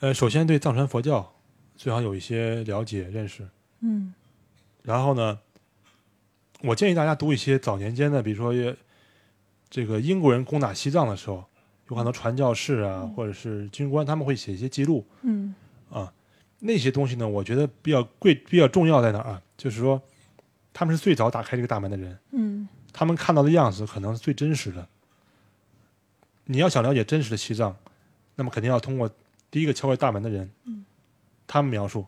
[0.00, 1.32] 呃，首先对藏传佛教
[1.76, 3.48] 最好有一些了解认识，
[3.80, 4.12] 嗯
[4.82, 5.38] 然后呢，
[6.62, 8.76] 我建议大家读一些早年间的，比如说
[9.70, 11.44] 这个英国人攻打西藏的时候，
[11.88, 15.54] 有很多传教士啊，或者是军官，他们会写一些记录嗯
[15.90, 16.12] 啊。
[16.66, 19.42] 那些东西呢，我觉得比较贵、比较重要在哪儿啊？
[19.56, 20.00] 就是说，
[20.72, 22.68] 他们是最早打开这个大门的人，嗯。
[22.96, 24.86] 他们看到的样子可能是最真实的。
[26.44, 27.76] 你要想了解真实的西藏，
[28.36, 29.10] 那么肯定要通过
[29.50, 30.48] 第一个敲开大门的人，
[31.46, 32.06] 他们描述，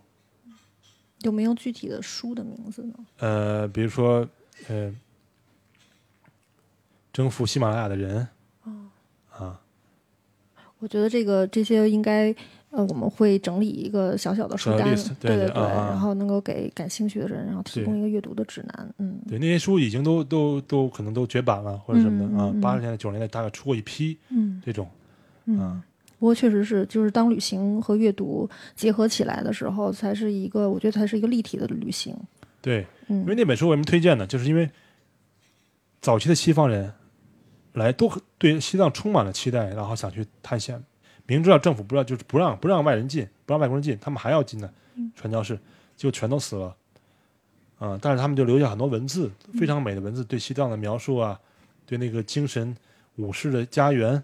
[1.23, 2.95] 有没有具体的书的名字呢？
[3.19, 4.29] 呃，比如说，
[4.69, 4.95] 呃，
[7.13, 8.29] 征服喜马拉雅的人，
[9.33, 9.61] 啊，
[10.79, 12.33] 我觉得这个这些应该，
[12.77, 18.95] 呃，我们会整理一个小小的书单对对，对然后能够给感兴趣的人，然后提供一个阅读的指南。
[18.99, 24.87] 嗯对，那些书已经都都都可能都绝版了或者什么的啊八十年代九十年代大概出过一批嗯这种，
[25.47, 25.83] 嗯啊。
[26.19, 32.17] 不过确实是，就是当旅行和阅读结合起来的时候，才是一个，我觉得才是一个立体的旅行。
[32.63, 34.27] 对，嗯因为那本书为什么推荐呢？
[34.27, 34.69] 就是因为
[36.01, 36.93] 早期的西方人
[37.75, 40.83] 来都对西藏充满了期待，然后想去探险，
[41.27, 44.73] 明知道政府不让就是不让不让外人进，不让外国人进，他们还要进的
[45.15, 45.59] 传教士
[45.97, 46.75] 就全都死了。
[47.79, 51.39] 啊、但是他们就留下很多文字，非常美的文字，对西藏的描述啊，
[51.85, 52.75] 对那个精神
[53.17, 54.23] 武士的家园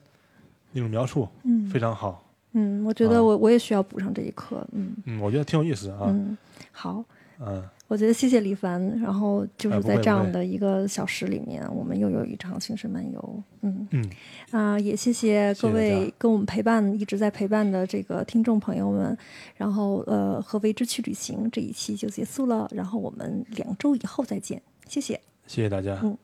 [0.72, 2.24] 那种描述嗯非常好。
[2.52, 4.66] 嗯，我觉啊得我我也需要补上这一课。
[4.72, 6.04] 嗯嗯，我觉得挺有意思啊。
[6.06, 6.36] 嗯，
[6.70, 7.04] 好，
[7.40, 7.62] 嗯，
[7.92, 13.42] 我觉得谢谢李凡，然后就是在这样的一个小时里面，我们又有一场行驶漫游。
[13.60, 14.10] 嗯嗯
[14.50, 19.14] 啊、也谢谢各位跟我们陪伴一直在陪伴的这个听众朋友们。
[19.58, 25.20] 然后呃，和为之去旅行这一期就结束了，然后我们两周以后再见，谢谢。
[25.46, 26.00] 谢谢大家。
[26.02, 26.16] 嗯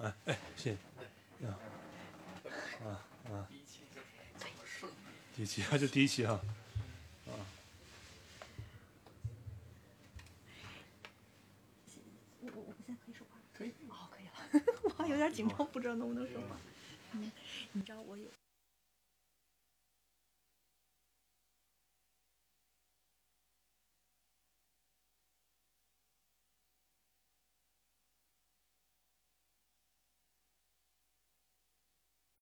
[0.00, 0.76] 哎哎，谢谢。
[1.44, 1.58] 啊
[2.84, 3.02] 啊
[3.32, 3.48] 啊！
[5.38, 6.40] 第一期啊，就第一期啊、
[12.40, 13.38] 我我现在可以说话？
[13.54, 13.68] 可以。
[13.86, 14.32] 哦，可以了。
[14.82, 16.56] 我还有点紧张，不知道能不能说话。
[17.12, 17.30] 嗯，
[17.70, 18.26] 你知道我有。